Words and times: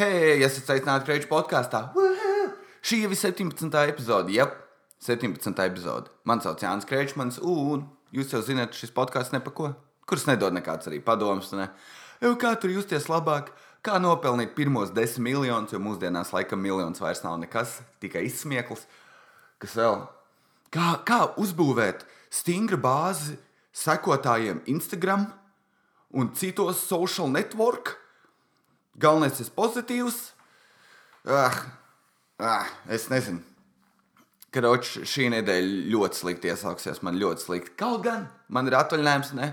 Hei, 0.00 0.38
esat 0.40 0.64
sveicināti 0.64 1.04
Kreiča 1.04 1.26
podkāstā. 1.28 1.80
Šī 2.80 3.02
jau 3.02 3.10
ir 3.12 3.18
17. 3.20 3.74
epizode. 3.90 4.32
Jā, 4.32 4.46
17. 5.04 5.60
epizode. 5.66 6.08
Mani 6.24 6.40
sauc 6.40 6.62
Jānis 6.64 6.88
Kreičmans, 6.88 7.36
un 7.44 7.82
jūs 8.16 8.32
jau 8.32 8.40
zināt, 8.46 8.72
šis 8.72 8.94
podkāsts 8.96 9.34
ne 9.36 9.42
pa 9.44 9.52
ko. 9.52 9.68
Kurš 10.08 10.24
nedod 10.30 10.56
nekāds 10.56 10.88
arī 10.88 11.02
padoms. 11.04 11.52
Ne? 11.52 11.68
Jau 12.24 12.32
kā 12.40 12.54
tur 12.56 12.72
justies 12.72 13.10
labāk, 13.12 13.52
kā 13.84 14.00
nopelnīt 14.00 14.56
pirmos 14.56 14.94
desmit 14.96 15.34
miljonus, 15.34 15.76
jo 15.76 15.84
mūsdienās 15.84 16.32
laikam 16.32 16.64
miljons 16.64 17.04
vairs 17.04 17.20
nav 17.26 17.36
nekas, 17.44 17.82
tikai 18.00 18.24
izsmieklis. 18.30 18.88
Kas 19.60 19.76
vēl? 19.76 20.00
Kā, 20.72 20.94
kā 21.04 21.26
uzbūvēt 21.36 22.08
stingru 22.32 22.80
bāzi 22.80 23.36
sekotājiem 23.76 24.64
Instagram 24.64 25.28
un 26.16 26.32
citos 26.32 26.86
social 26.88 27.28
network? 27.28 27.98
Galvenais 29.00 29.40
ir 29.40 29.48
pozitīvs. 29.56 30.18
Ah, 31.28 31.56
ah, 32.40 32.68
es 32.92 33.08
nezinu. 33.12 33.40
Kroč, 34.50 34.96
šī 35.06 35.28
nedēļa 35.36 35.86
ļoti 35.92 36.18
slikti 36.18 36.50
iesāksies. 36.50 37.00
Man 37.06 37.20
ļoti 37.20 37.44
slikti. 37.46 37.74
Kaut 37.80 38.02
gan 38.04 38.26
man 38.50 38.68
ir 38.68 38.76
atvaļinājums, 38.80 39.32
ne? 39.38 39.52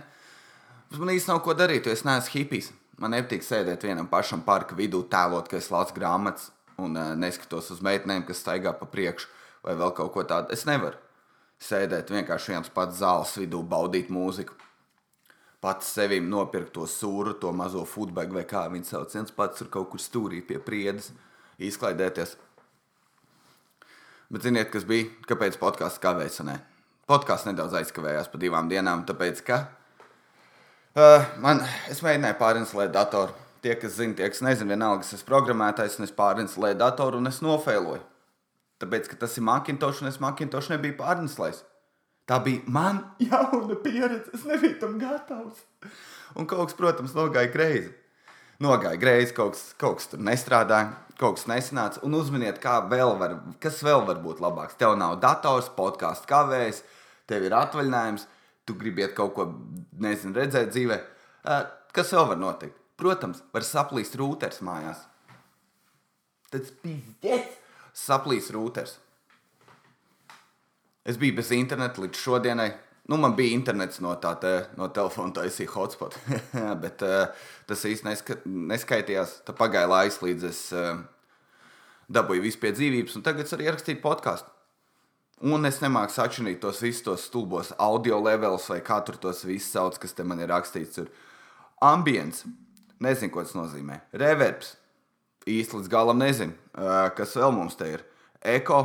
Man 0.95 1.13
īstenībā 1.13 1.37
nav 1.37 1.43
ko 1.45 1.55
darīt, 1.57 1.85
jo 1.85 1.93
es 1.93 2.03
neesmu 2.07 2.33
hipijs. 2.33 2.71
Man 2.97 3.13
nepatīk 3.13 3.45
sēdēt 3.45 3.83
vienam 3.85 4.07
pašam 4.09 4.41
parka 4.41 4.75
vidū, 4.75 5.03
tēlot, 5.11 5.51
ka 5.51 5.59
es 5.59 5.69
lasu 5.69 5.93
grāmatas 5.93 6.49
un 6.81 6.97
uh, 6.97 7.11
neskatos 7.19 7.69
uz 7.75 7.83
meitenēm, 7.85 8.25
kas 8.25 8.41
staigā 8.41 8.73
pa 8.73 8.87
priekšu 8.89 9.29
vai 9.65 9.75
vēl 9.77 9.93
kaut 9.97 10.15
ko 10.15 10.23
tādu. 10.25 10.49
Es 10.55 10.65
nevaru 10.65 10.97
sēdēt 11.61 12.09
vienkārši 12.13 12.55
viens 12.55 12.71
pats 12.73 12.97
zāles 13.03 13.35
vidū, 13.37 13.61
baudīt 13.61 14.09
mūziku 14.13 14.57
pats 15.61 15.89
sevim 15.97 16.29
nopirkt 16.29 16.73
to 16.75 16.85
sūru, 16.89 17.35
to 17.41 17.51
mazo 17.55 17.83
futbagu 17.85 18.37
vai 18.37 18.45
kā 18.47 18.67
viņi 18.71 18.91
sauc. 18.91 19.13
viens 19.13 19.31
pats 19.31 19.59
tur 19.59 19.67
kaut 19.73 19.89
kur 19.89 19.99
stūrī 19.99 20.41
pie 20.45 20.59
priedes, 20.59 21.11
izklaidēties. 21.57 22.37
Bet 24.29 24.43
ziniet, 24.43 24.69
kas 24.71 24.83
bija? 24.83 25.07
Kāpēc 25.27 25.57
podkāsts 25.57 26.01
kavējas? 26.03 26.41
Podkāsts 27.07 27.47
nedaudz 27.47 27.73
aizkavējās 27.79 28.27
pa 28.27 28.37
divām 28.37 28.67
dienām, 28.67 29.05
tāpēc 29.07 29.41
ka 29.47 29.61
uh, 30.97 31.23
man, 31.39 31.63
es 31.89 32.03
mēģināju 32.03 32.35
pārinstalēt 32.41 32.91
datoru. 32.91 33.31
Tie, 33.63 33.73
kas 33.79 33.95
zina, 33.97 34.13
tie, 34.13 34.27
kas 34.29 34.43
nezina, 34.45 34.75
vienalga, 34.75 35.01
es 35.01 35.15
esmu 35.15 35.31
programmētājs, 35.31 35.97
un 35.97 36.05
es 36.05 36.13
pārinstalēju 36.13 36.77
datoru 36.77 37.17
un 37.17 37.31
es 37.31 37.39
nofēloju. 37.41 38.03
Tāpēc, 38.83 39.07
ka 39.09 39.17
tas 39.23 39.37
ir 39.39 39.47
Macintosh, 39.47 40.03
un 40.03 40.11
es 40.11 40.19
Macintosh 40.21 40.69
nebiju 40.69 40.99
pārinstalējis. 40.99 41.63
Tā 42.27 42.41
bija 42.43 42.63
man 42.67 42.99
jauna 43.23 43.77
pieredze. 43.83 44.33
Es 44.35 44.43
nebiju 44.47 44.79
tam 44.81 44.97
gatavs. 44.99 45.63
Un 46.37 46.47
kaut 46.49 46.67
kas, 46.67 46.77
protams, 46.77 47.15
nogāja 47.15 47.51
greizi. 47.53 47.93
Nogāja 48.63 48.97
greizi, 48.99 49.35
kaut 49.37 49.53
kas, 49.55 49.67
kaut 49.79 49.99
kas 49.99 50.09
tur 50.11 50.21
nestrādāja, 50.25 50.89
kaut 51.21 51.37
kas 51.37 51.45
nesanāca. 51.49 52.01
Un 52.05 52.17
uzminiet, 52.17 52.59
vēl 52.91 53.13
var, 53.21 53.37
kas 53.63 53.79
vēl 53.85 54.03
var 54.07 54.19
būt 54.23 54.41
labāks. 54.43 54.75
Tev 54.79 54.97
nav 54.99 55.19
dators, 55.23 55.69
podkāsts 55.77 56.27
kavējas, 56.29 56.81
tev 57.29 57.45
ir 57.47 57.55
atvaļinājums, 57.55 58.25
tu 58.67 58.75
gribi 58.75 59.07
kaut 59.15 59.35
ko, 59.37 59.47
nezinu, 60.03 60.35
redzēt 60.35 60.73
dzīvē. 60.73 60.99
Kas 61.95 62.11
vēl 62.13 62.27
var 62.33 62.41
notikt? 62.41 62.75
Protams, 62.97 63.43
var 63.53 63.63
saplīst 63.63 64.17
rūters 64.17 64.59
mājās. 64.65 65.05
Tas 66.51 66.73
pizdzēts! 66.81 67.61
Saplīs 67.97 68.49
rūters. 68.53 68.97
Es 71.07 71.15
biju 71.15 71.37
bez 71.37 71.53
interneta 71.55 72.03
līdz 72.03 72.19
šodienai. 72.19 72.71
Nu, 73.07 73.15
man 73.15 73.37
bija 73.37 73.55
internets 73.55 74.01
no 74.03 74.11
tā 74.19 74.33
te, 74.41 74.49
no 74.75 74.89
telefona, 74.91 75.31
tā 75.31 75.45
izsīja 75.47 75.71
hotspot. 75.71 76.17
Bet 76.83 77.03
uh, 77.07 77.29
tas 77.69 77.85
īsti 77.87 78.09
neska, 78.09 78.35
neskaitījās. 78.43 79.37
Tā 79.47 79.55
pagāja 79.55 79.87
laiks, 79.87 80.19
līdz 80.19 80.47
es 80.49 80.59
uh, 80.75 80.97
dabūju 82.11 82.43
visu 82.43 82.59
pie 82.59 82.73
dzīvības, 82.75 83.15
un 83.15 83.23
tagad 83.23 83.47
es 83.47 83.55
arī 83.55 83.69
rakstīju 83.71 84.03
podkāstu. 84.03 84.51
Un 85.47 85.69
es 85.69 85.79
nemāku 85.79 86.11
sačinīt 86.11 86.59
tos 86.59 86.81
visus 86.83 87.05
tos 87.05 87.29
stulbos 87.29 87.71
audio 87.79 88.19
levelus, 88.19 88.67
vai 88.73 88.81
kā 88.83 88.99
tur 89.07 89.15
tos 89.21 89.45
visus 89.47 89.71
sauc, 89.71 89.95
kas 90.01 90.17
te 90.17 90.27
man 90.27 90.43
ir 90.43 90.51
rakstīts. 90.51 90.99
Tur. 90.99 91.11
Ambients. 91.87 92.43
Nezinu, 92.99 93.31
ko 93.31 93.45
tas 93.45 93.55
nozīmē. 93.55 94.01
Reverbs. 94.17 94.75
Īsti 95.47 95.79
līdz 95.79 95.91
galam 95.93 96.19
nezinu, 96.19 96.57
uh, 96.75 97.07
kas 97.15 97.39
vēl 97.39 97.53
mums 97.55 97.79
te 97.79 97.93
ir. 97.93 98.09
Eko 98.43 98.81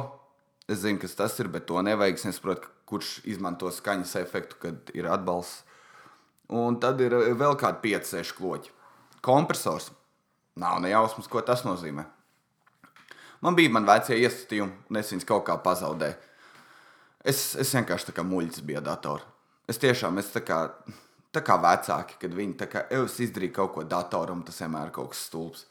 Es 0.73 0.81
zinu, 0.81 1.01
kas 1.03 1.17
tas 1.19 1.37
ir, 1.43 1.51
bet 1.53 1.67
to 1.69 1.83
nevajag. 1.85 2.17
Es 2.17 2.27
nesaprotu, 2.29 2.71
kurš 2.89 3.19
izmanto 3.29 3.71
skaņas 3.73 4.17
efektu, 4.23 4.59
kad 4.63 4.93
ir 4.97 5.09
atbalsts. 5.11 5.67
Un 6.53 6.77
tad 6.81 7.01
ir 7.01 7.15
eh, 7.17 7.31
vēl 7.39 7.57
kādi 7.61 7.81
5, 7.93 8.11
6 8.17 8.35
kloķi. 8.39 8.73
Kompresors. 9.25 9.91
Nav 10.61 10.83
ne 10.85 10.91
jausmas, 10.93 11.29
ko 11.33 11.41
tas 11.45 11.63
nozīmē. 11.65 12.05
Man 13.43 13.57
bija 13.59 13.73
man 13.73 13.87
vecie 13.89 14.19
iestatījumi, 14.21 14.75
un 14.91 14.99
es 15.01 15.09
viņus 15.11 15.27
kaut 15.27 15.47
kā 15.49 15.57
pazaudēju. 15.65 16.19
Es, 17.25 17.41
es 17.59 17.73
vienkārši 17.75 18.11
tā 18.11 18.15
kā 18.17 18.25
muļķis 18.27 18.65
biju 18.67 18.83
datorā. 18.85 19.25
Es 19.71 19.81
tiešām 19.83 20.19
esmu 20.21 20.35
tā 20.37 20.43
kā, 20.47 20.59
tā 21.35 21.43
kā 21.47 21.57
vecāki, 21.63 22.19
kad 22.23 22.35
viņi 22.37 22.57
tā 22.61 22.69
kā 22.71 22.85
izdarīja 22.93 23.57
kaut 23.61 23.73
ko 23.77 23.85
datoram, 23.89 24.43
tas 24.47 24.61
vienmēr 24.63 24.91
ir 24.91 24.95
kaut 24.95 25.13
kas 25.15 25.25
stulbs. 25.29 25.65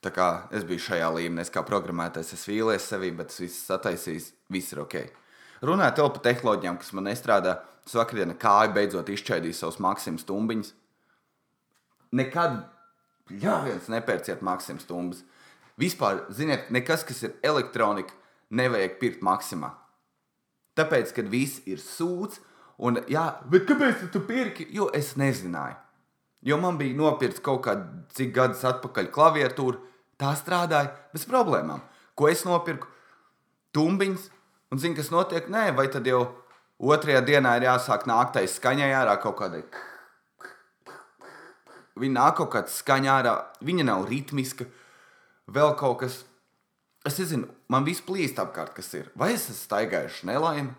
Tā 0.00 0.12
kā 0.16 0.26
es 0.56 0.64
biju 0.64 0.80
šajā 0.80 1.08
līmenī, 1.12 1.44
es 1.44 1.52
kā 1.52 1.60
programmētājs, 1.66 2.32
es 2.32 2.46
vīlies 2.48 2.86
sevi, 2.88 3.10
bet 3.12 3.34
es 3.34 3.40
visu 3.42 3.58
sataisīju, 3.66 4.22
viss 4.52 4.72
ir 4.72 4.80
ok. 4.80 4.94
Runājot 5.68 6.14
par 6.14 6.22
tehnoloģijām, 6.24 6.78
kas 6.80 6.94
man 6.96 7.04
nestrādā, 7.10 7.58
es 7.84 7.96
vakardienā 7.98 8.36
kāju 8.40 8.72
beidzot 8.76 9.10
izšķaidīju 9.12 9.58
savus 9.58 9.76
maksimumus 9.84 10.24
stumbiņus. 10.24 10.70
Nekad, 12.16 12.62
jā, 13.42 13.58
viens 13.66 13.90
nepērciet 13.92 14.40
maksimumus 14.46 14.86
stumbas. 14.88 15.20
Vispār, 15.80 16.24
ziniet, 16.32 16.72
nekas, 16.72 17.04
kas 17.04 17.20
ir 17.28 17.36
elektronika, 17.44 18.16
nevajag 18.56 18.96
pirkt 19.02 19.20
maksimā. 19.24 19.74
Tāpēc, 20.80 21.12
kad 21.12 21.28
viss 21.28 21.60
ir 21.68 21.80
sūds, 21.82 22.40
un, 22.80 23.02
jā, 23.12 23.26
bet 23.52 23.68
kāpēc 23.68 24.08
tu 24.14 24.24
pirki? 24.24 24.64
Jo 24.72 24.88
es 24.96 25.12
nezināju. 25.20 25.76
Jo 26.40 26.56
man 26.56 26.80
bija 26.80 26.96
nopirkts 26.96 27.42
kaut 27.44 27.66
kādā 27.66 27.84
cik 28.16 28.32
gadus 28.32 28.64
atpakaļ 28.64 29.10
klaviatūra, 29.12 29.89
Tā 30.20 30.34
strādāja 30.36 30.92
bez 31.14 31.24
problēmām. 31.28 31.80
Ko 32.18 32.28
es 32.28 32.44
nopirku? 32.44 32.88
Tumbiņas, 33.72 34.26
un 34.72 34.80
zinu, 34.82 34.96
kas 34.98 35.08
notiek. 35.14 35.46
Nē, 35.48 35.70
vai 35.76 35.86
tad 35.92 36.08
jau 36.08 36.24
otrajā 36.80 37.22
dienā 37.24 37.54
ir 37.56 37.68
jāsāk 37.70 38.04
nāktais 38.10 38.58
skaņai 38.58 38.90
ārā 38.98 39.14
kaut 39.22 39.38
kādai. 39.38 39.62
Viņa 42.00 42.16
nāk 42.16 42.36
kaut 42.40 42.50
kāda 42.52 42.72
skaņā 42.72 43.14
ārā, 43.20 43.34
viņa 43.64 43.86
nav 43.88 44.06
ritmiska, 44.10 44.66
vēl 45.48 45.72
kaut 45.80 46.02
kas. 46.02 46.18
Es 47.08 47.16
nezinu, 47.16 47.48
man 47.72 47.86
viss 47.86 48.04
plīst 48.04 48.40
apkārt, 48.42 48.74
kas 48.76 48.92
ir. 48.96 49.08
Vai 49.16 49.32
es 49.32 49.46
esmu 49.48 49.62
staigājuši 49.62 50.28
nelaimi? 50.28 50.74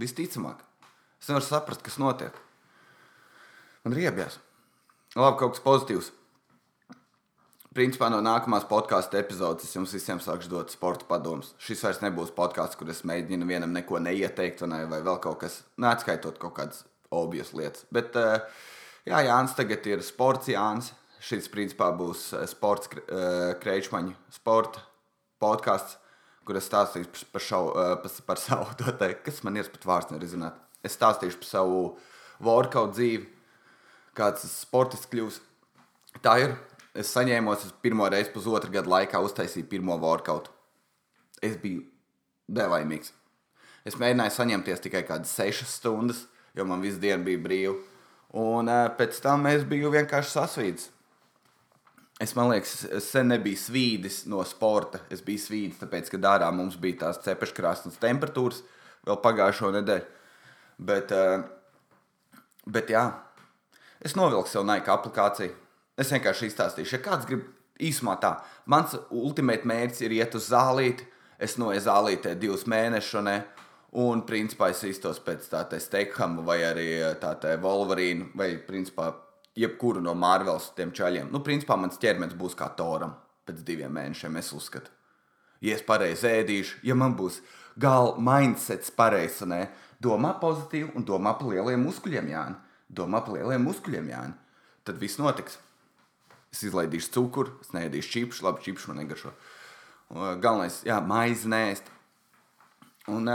Visticamāk, 0.00 0.60
es 1.22 1.30
nevaru 1.30 1.46
saprast, 1.46 1.84
kas 1.86 1.96
notiek. 2.02 2.36
Man 3.84 3.96
riebjās. 3.96 4.40
Labi, 5.14 5.38
kaut 5.38 5.54
kas 5.54 5.64
pozitīvs 5.64 6.10
principā 7.74 8.08
no 8.12 8.20
nākamās 8.22 8.66
podkāstu 8.70 9.18
epizodes 9.18 9.66
es 9.66 9.74
jums 9.74 9.92
visiem 9.94 10.20
sākšu 10.22 10.50
dot 10.52 10.72
sporta 10.74 11.06
padomus. 11.08 11.52
Šis 11.62 11.82
vairs 11.84 12.00
nebūs 12.04 12.32
podkāsts, 12.36 12.78
kur 12.78 12.90
es 12.92 13.02
mēģinu 13.06 13.48
vienam 13.48 13.74
neko 13.74 14.00
neieteikt, 14.02 14.62
vai, 14.70 14.84
vai 14.90 15.00
vēl 15.04 15.18
kaut 15.22 15.40
kas, 15.42 15.62
neatskaitot 15.82 16.38
kaut 16.42 16.54
kādas 16.58 16.84
objas 17.14 17.52
lietas. 17.56 17.86
Bet, 17.94 18.14
eh, 18.16 18.40
jā, 19.10 19.24
Jānis 19.26 19.56
tagad 19.58 19.86
ir 19.90 20.04
sports 20.06 20.50
Jānis. 20.52 20.92
Šis 21.24 21.48
principā 21.48 21.88
būs 21.96 22.26
eh, 22.36 22.46
sports 22.50 22.90
eh, 22.94 23.54
kreičmaņu 23.62 24.14
sporta 24.34 24.82
podkāsts, 25.42 25.98
kur 26.44 26.58
es 26.60 26.68
stāstīšu 26.68 27.30
par, 27.32 27.42
šau, 27.42 27.62
par, 28.02 28.12
par 28.28 28.40
savu, 28.40 28.68
te, 29.00 29.14
kas 29.24 29.42
man 29.46 29.58
ir 29.58 29.70
pat 29.72 29.88
vārds 29.88 30.12
nerizināts. 30.12 30.60
Es 30.84 30.98
stāstīšu 30.98 31.40
par 31.40 31.48
savu 31.48 31.80
workout 32.44 32.92
dzīvi, 32.94 33.26
kāds 34.14 34.44
sportists 34.60 35.08
kļūs. 35.10 35.40
Tā 36.22 36.36
ir 36.44 36.52
es 36.94 37.10
saņēmos, 37.14 37.66
es 37.66 37.74
pirmo 37.82 38.06
reizi 38.10 38.32
pusotru 38.34 38.72
gadu 38.74 38.92
laikā 38.92 39.20
uztaisīju 39.26 39.68
pirmo 39.70 39.96
workout. 40.00 40.50
Es 41.42 41.56
biju 41.60 41.82
nelaimīgs. 42.54 43.12
Es 43.84 43.98
mēģināju 44.00 44.32
saņemties 44.32 44.82
tikai 44.86 45.02
kādas 45.04 45.34
sešas 45.36 45.74
stundas, 45.80 46.24
jo 46.56 46.64
man 46.68 46.84
visu 46.84 47.00
dienu 47.02 47.26
bija 47.26 47.42
brīva. 47.44 47.74
Un 48.40 48.70
uh, 48.70 48.86
pēc 48.98 49.18
tam 49.22 49.46
es 49.50 49.66
biju 49.68 49.92
vienkārši 49.94 50.32
sasvīdis. 50.32 50.88
Es 52.22 52.32
domāju, 52.32 52.62
es 52.94 53.10
sen 53.10 53.28
nebiju 53.32 53.58
svīdis 53.58 54.22
no 54.30 54.40
sporta. 54.46 55.02
Es 55.12 55.22
biju 55.22 55.42
svīdis, 55.42 55.80
tāpēc, 55.82 56.08
ka 56.12 56.20
dārā 56.22 56.48
mums 56.54 56.78
bija 56.80 57.02
tās 57.04 57.20
cepeškrāsnes 57.26 57.98
temperatūras 58.02 58.62
vēl 59.04 59.18
pagājušo 59.22 59.72
nedēļu. 59.74 60.22
Bet, 60.86 61.12
uh, 61.14 62.40
bet 62.70 62.90
jā, 62.94 63.04
es 64.02 64.16
novilku 64.18 64.50
sev 64.50 64.64
naika 64.66 64.94
aplikāciju 64.96 65.63
Es 65.98 66.10
vienkārši 66.10 66.48
izstāstīšu, 66.50 66.96
ja 66.96 67.02
kāds 67.02 67.26
grib 67.28 67.44
īsumā 67.82 68.16
tā. 68.22 68.36
Mans 68.70 68.96
ultimāts 69.10 69.66
mērķis 69.68 70.06
ir 70.06 70.16
iet 70.18 70.34
uz 70.34 70.48
zālīti. 70.50 71.06
Es 71.38 71.56
noeju 71.58 71.82
zālītē 71.82 72.34
divus 72.38 72.66
mēnešus, 72.70 73.22
ne? 73.26 73.42
un 73.94 74.24
principā 74.26 74.72
es 74.72 74.82
iztos 74.88 75.20
pēc 75.22 75.46
tā 75.50 75.60
te 75.70 75.78
Stekhama 75.82 76.42
vai 76.46 76.60
arī 76.66 76.88
tā 77.22 77.34
te 77.38 77.54
Wolverine, 77.62 78.30
vai 78.34 78.56
principā 78.66 79.12
jebkuru 79.54 80.02
no 80.02 80.14
Marvels 80.18 80.72
tiem 80.74 80.90
čaļiem. 80.94 81.30
Nu, 81.30 81.42
principā 81.46 81.76
mans 81.78 81.98
ķermenis 82.02 82.34
būs 82.38 82.56
kā 82.58 82.72
Toram. 82.76 83.14
pēc 83.44 83.58
diviem 83.60 83.92
mēnešiem, 83.92 84.38
es 84.40 84.52
uzskatu. 84.56 84.88
Ja 85.60 85.74
es 85.76 85.82
pareizi 85.84 86.26
ēdīšu, 86.26 86.78
ja 86.82 86.94
man 86.94 87.12
būs 87.14 87.42
galva 87.76 88.16
mindsets 88.16 88.90
pareizs, 88.90 89.42
ne, 89.44 89.68
domā 90.00 90.32
pozitīvi 90.40 90.94
un 90.96 91.04
domā 91.04 91.34
par 91.38 91.50
lieliem 91.52 91.84
muskuļiem, 91.84 92.30
Jāni. 92.32 92.56
Domā 92.88 93.20
par 93.20 93.36
lieliem 93.36 93.62
muskuļiem, 93.68 94.08
Jāni. 94.08 94.34
Tad 94.84 94.96
viss 94.96 95.20
notiks. 95.20 95.58
Es 96.54 96.62
izlaidīšu 96.62 97.10
cukuru, 97.16 97.56
es 97.64 97.72
neēdīšu 97.74 98.12
čipšu, 98.14 98.44
labi, 98.46 98.62
čipšu 98.62 98.92
man 98.92 99.00
negaršo. 99.02 99.32
Galvenais, 100.14 100.82
jā, 100.86 101.00
maizi 101.02 101.50
nēst. 101.50 101.88
Un, 103.10 103.26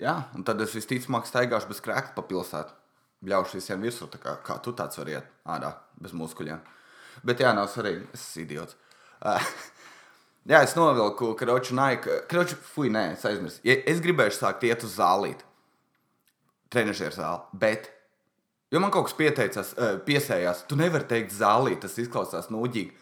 jā, 0.00 0.14
un 0.34 0.46
tad 0.46 0.62
es 0.64 0.72
visticamāk 0.74 1.28
staigāšu 1.28 1.68
bez 1.68 1.82
krēkla 1.84 2.16
pa 2.16 2.24
pilsētu. 2.26 2.78
Bļaušu 3.22 3.60
visiem 3.60 3.84
virsū, 3.84 4.08
kā, 4.18 4.38
kā 4.42 4.56
tu 4.64 4.72
tāds 4.74 4.98
vari 4.98 5.18
iet 5.18 5.28
ārā 5.46 5.76
bez 6.00 6.14
muskuļiem. 6.16 6.64
Bet 7.28 7.44
jā, 7.44 7.52
nav 7.54 7.68
svarīgi, 7.70 8.08
es 8.16 8.24
esmu 8.24 8.46
idiots. 8.46 8.78
Jā, 10.50 10.58
es 10.66 10.72
novilku 10.74 11.36
kroču 11.38 11.76
naiku. 11.78 12.16
Kroču, 12.26 12.56
fuj, 12.72 12.88
nē, 12.90 13.12
es 13.14 13.22
aizmirsu. 13.28 13.60
Ja 13.62 13.76
es 13.86 14.00
gribēju 14.02 14.34
sākt 14.34 14.64
iet 14.66 14.82
uz 14.82 14.96
zālīti, 14.96 15.46
trenižera 16.74 17.14
zāli, 17.14 17.60
bet, 17.62 17.91
jo 18.72 18.80
man 18.82 18.92
kaut 18.92 19.10
kas 19.10 19.16
pieteicās, 19.18 19.72
piesējās, 20.06 20.66
tu 20.68 20.78
nevari 20.80 21.08
teikt 21.10 21.34
zālīt, 21.36 21.82
tas 21.84 21.98
izklausās 22.00 22.50
nūģīgi. 22.52 22.92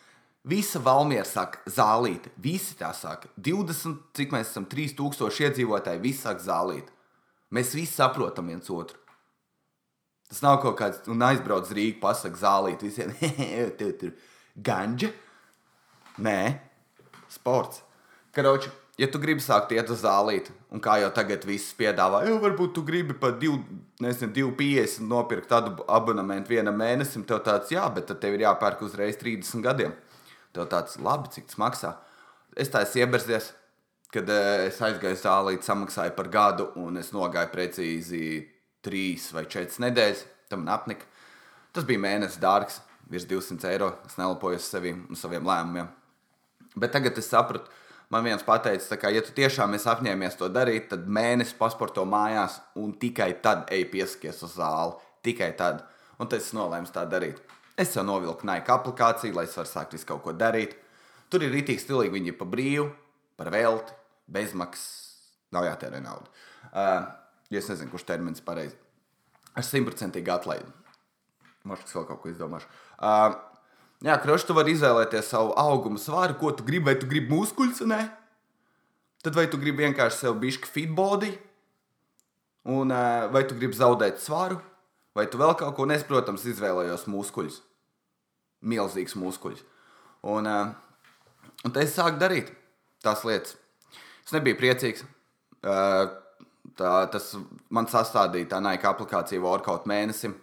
Visa 0.50 0.80
Valmiera 0.80 1.26
saka 1.28 1.60
zālīt, 1.68 2.30
visi 2.40 2.74
tā 2.78 2.94
saka. 2.96 3.28
20, 3.36 3.98
cik 4.16 4.32
mēs 4.32 4.48
esam, 4.54 4.64
3000 4.70 5.44
iedzīvotāji, 5.46 6.00
visi 6.00 6.24
saka 6.24 6.40
zālīt. 6.44 6.88
Mēs 7.52 7.74
visi 7.76 7.92
saprotam 7.92 8.48
viens 8.48 8.70
otru. 8.72 8.96
Tas 10.30 10.40
nav 10.44 10.60
kaut 10.62 10.78
kāds, 10.78 11.02
un 11.10 11.20
aizbrauc 11.26 11.68
Rīgā, 11.74 11.98
pasakā 12.00 12.38
zālīt 12.38 12.84
visiem, 12.86 13.12
tev 13.78 13.92
tur 14.00 14.14
ganģa. 14.56 15.10
Nē, 16.22 16.38
sports. 17.30 17.82
Karoči, 18.34 18.70
ja 18.98 19.08
tu 19.10 19.20
gribi 19.22 19.42
sākt 19.44 19.72
iet 19.76 19.90
uz 19.92 20.02
zālīti, 20.02 20.52
un 20.72 20.82
kā 20.82 20.98
jau 21.02 21.10
tagad 21.14 21.44
viss 21.48 21.74
piedāvā, 21.78 22.24
jau 22.28 22.38
varbūt 22.42 22.74
tu 22.76 22.84
gribi 22.86 23.14
par 23.14 23.36
2,50 23.40 25.06
nopirkt 25.08 25.50
tādu 25.52 25.76
abonementu 25.88 26.54
vienam 26.56 26.78
mēnesim, 26.80 27.24
tev 27.28 27.42
tāds, 27.46 27.72
jā, 27.74 27.86
bet 27.94 28.08
tad 28.10 28.20
tev 28.22 28.36
ir 28.36 28.46
jāpērk 28.48 28.82
uzreiz 28.86 29.18
30 29.20 29.64
gadiem. 29.64 29.96
Tev 30.56 30.66
tāds, 30.70 30.98
labi, 30.98 31.30
cik 31.30 31.46
tas 31.50 31.60
maksā. 31.62 31.94
Es 32.58 32.72
tā 32.72 32.82
esmu 32.82 33.04
ieberzies, 33.04 33.52
kad 34.10 34.26
uh, 34.26 34.66
es 34.66 34.80
aizgāju 34.82 35.14
uz 35.14 35.22
zālīti, 35.22 35.66
samaksāju 35.66 36.16
par 36.16 36.30
gadu, 36.32 36.70
un 36.80 36.98
es 36.98 37.12
nogāju 37.14 37.52
precīzi 37.52 38.24
3 38.86 39.30
vai 39.36 39.44
4 39.46 39.84
nedēļas. 39.86 40.24
Tam 40.50 40.66
apnika. 40.66 41.06
Tas 41.70 41.86
bija 41.86 42.02
mēnesis 42.02 42.40
dārgs, 42.42 42.80
virs 43.10 43.28
200 43.30 43.68
eiro. 43.70 43.92
Es 44.08 44.16
nelapojos 44.18 44.66
sevi 44.66 44.90
un 44.96 45.18
saviem 45.18 45.46
lēmumiem. 45.46 45.90
Bet 46.74 46.90
tagad 46.94 47.18
es 47.18 47.30
sapratu, 47.30 47.70
man 48.10 48.26
viens 48.26 48.42
pateica, 48.46 48.98
ka, 48.98 49.10
ja 49.14 49.22
tu 49.24 49.34
tiešām 49.36 49.74
esi 49.78 49.88
apņēmies 49.90 50.38
to 50.40 50.50
darīt, 50.52 50.88
tad 50.90 51.06
mēnesis 51.06 51.56
pasporto 51.58 52.04
mājās 52.08 52.58
un 52.78 52.92
tikai 52.98 53.32
tad 53.44 53.70
ej 53.72 53.86
pieskaties 53.92 54.42
uz 54.46 54.58
zāli. 54.58 54.98
Tikai 55.26 55.52
tad. 55.56 55.84
Un 56.20 56.28
tas 56.28 56.42
es 56.42 56.54
nolēmu 56.56 56.90
tā 56.92 57.04
darīt. 57.08 57.40
Es 57.80 57.94
jau 57.96 58.04
novilku 58.04 58.46
Nike 58.48 58.72
aplikāciju, 58.72 59.34
lai 59.36 59.46
es 59.46 59.56
varētu 59.56 59.72
sākt 59.72 59.96
visu 59.96 60.08
kaut 60.08 60.22
ko 60.24 60.34
darīt. 60.36 60.74
Tur 61.30 61.44
ir 61.46 61.52
rītīgi 61.54 61.84
stilīgi, 61.84 62.12
viņi 62.16 62.32
ir 62.32 62.38
pa 62.40 62.48
brīvu, 62.48 62.88
par 63.38 63.52
velti, 63.54 63.94
bezmaksas, 64.32 64.88
nav 65.54 65.68
jātērē 65.68 66.00
nauda. 66.02 66.32
Uh, 66.70 67.06
ja 67.52 67.60
es 67.62 67.68
nezinu, 67.70 67.92
kurš 67.92 68.08
termins 68.08 68.42
ir 68.42 68.46
pareizs. 68.48 68.76
Es 69.58 69.70
simtprocentīgi 69.70 70.32
atlaidu. 70.32 70.68
Možda 71.68 71.92
vēl 71.94 72.08
kaut 72.08 72.22
ko 72.22 72.32
izdomāšu. 72.32 72.68
Uh, 72.96 73.36
jā, 74.06 74.16
kroši, 74.22 74.48
tu 74.48 74.56
vari 74.56 74.74
izvēlēties 74.76 75.30
savu 75.32 75.54
augumu 75.60 76.00
svāru, 76.00 76.38
ko 76.40 76.52
tu 76.56 76.66
gribi, 76.66 76.90
vai 76.90 76.96
tu 77.00 77.08
gribi 77.10 77.32
muskuļus, 77.32 77.84
ne? 77.90 78.02
Tad 79.24 79.36
vai 79.36 79.46
tu 79.52 79.60
gribi 79.60 79.84
vienkārši 79.84 80.22
sev 80.24 80.38
bišķi 80.40 80.70
fit 80.72 80.92
body, 80.96 81.34
un 82.72 82.92
vai 83.32 83.42
tu 83.48 83.56
gribi 83.58 83.76
zaudēt 83.76 84.22
svaru, 84.22 84.60
vai 85.16 85.26
tu 85.28 85.40
vēl 85.40 85.52
kaut 85.58 85.76
ko 85.76 85.88
nes, 85.88 86.04
protams, 86.06 86.46
izvēlējos 86.48 87.04
muskuļus. 87.10 87.60
Milzīgs 88.60 89.16
muskuļus. 89.16 89.64
Un, 90.28 90.48
un 90.48 91.72
tad 91.72 91.82
es 91.84 91.96
sāku 91.96 92.20
darīt 92.20 92.52
tās 93.04 93.24
lietas. 93.24 93.56
Es 94.24 94.34
nebiju 94.36 94.58
priecīgs. 94.60 95.04
Tā, 95.60 96.90
tas 97.12 97.32
man 97.72 97.88
sastādīja 97.90 98.52
tā 98.52 98.60
Nike 98.64 98.88
aplikācija 98.88 99.42
workout 99.42 99.88
mēnesim. 99.90 100.36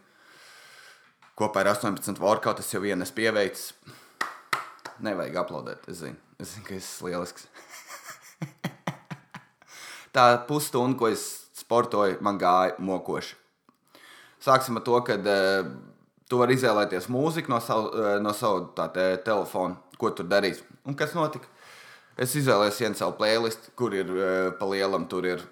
Kopā 1.38 1.62
ar 1.62 1.76
18 1.76 2.18
workout 2.18 2.64
es 2.64 2.72
jau 2.74 2.80
vienu 2.82 3.06
esmu 3.06 3.20
pieveicis. 3.20 3.74
Nevajag 5.06 5.36
aplaudēt, 5.38 5.84
es 5.92 6.00
zinu, 6.00 6.18
es 6.42 6.56
zinu 6.56 6.66
ka 6.66 6.74
es 6.74 6.86
esmu 6.88 7.12
lielisks. 7.12 7.44
tā 10.16 10.24
pusstunda, 10.48 10.98
ko 10.98 11.12
es 11.14 11.26
sportoju, 11.60 12.16
man 12.26 12.40
gāja 12.42 12.74
mokoši. 12.82 13.36
Sāksim 14.42 14.80
ar 14.80 14.84
to, 14.88 14.96
ka 15.06 15.18
uh, 15.20 15.68
tu 16.26 16.40
vari 16.42 16.56
izvēlēties 16.58 17.06
mūziku 17.14 17.54
no 17.54 17.60
savu, 17.62 17.92
uh, 17.92 18.16
no 18.24 18.34
savu 18.34 18.72
te, 18.96 19.06
telefona, 19.26 19.78
ko 20.02 20.10
tur 20.18 20.26
darīs. 20.32 20.64
Un 20.90 20.98
kas 20.98 21.14
notika? 21.18 21.46
Es 22.18 22.34
izvēlējos 22.40 22.80
vienu 22.82 22.98
savu 22.98 23.14
playlistu, 23.20 23.76
kur 23.78 23.94
ir 23.94 24.10
uh, 24.16 24.32
pa 24.58 24.72
lielam, 24.72 25.06
tur 25.06 25.30
ir, 25.30 25.46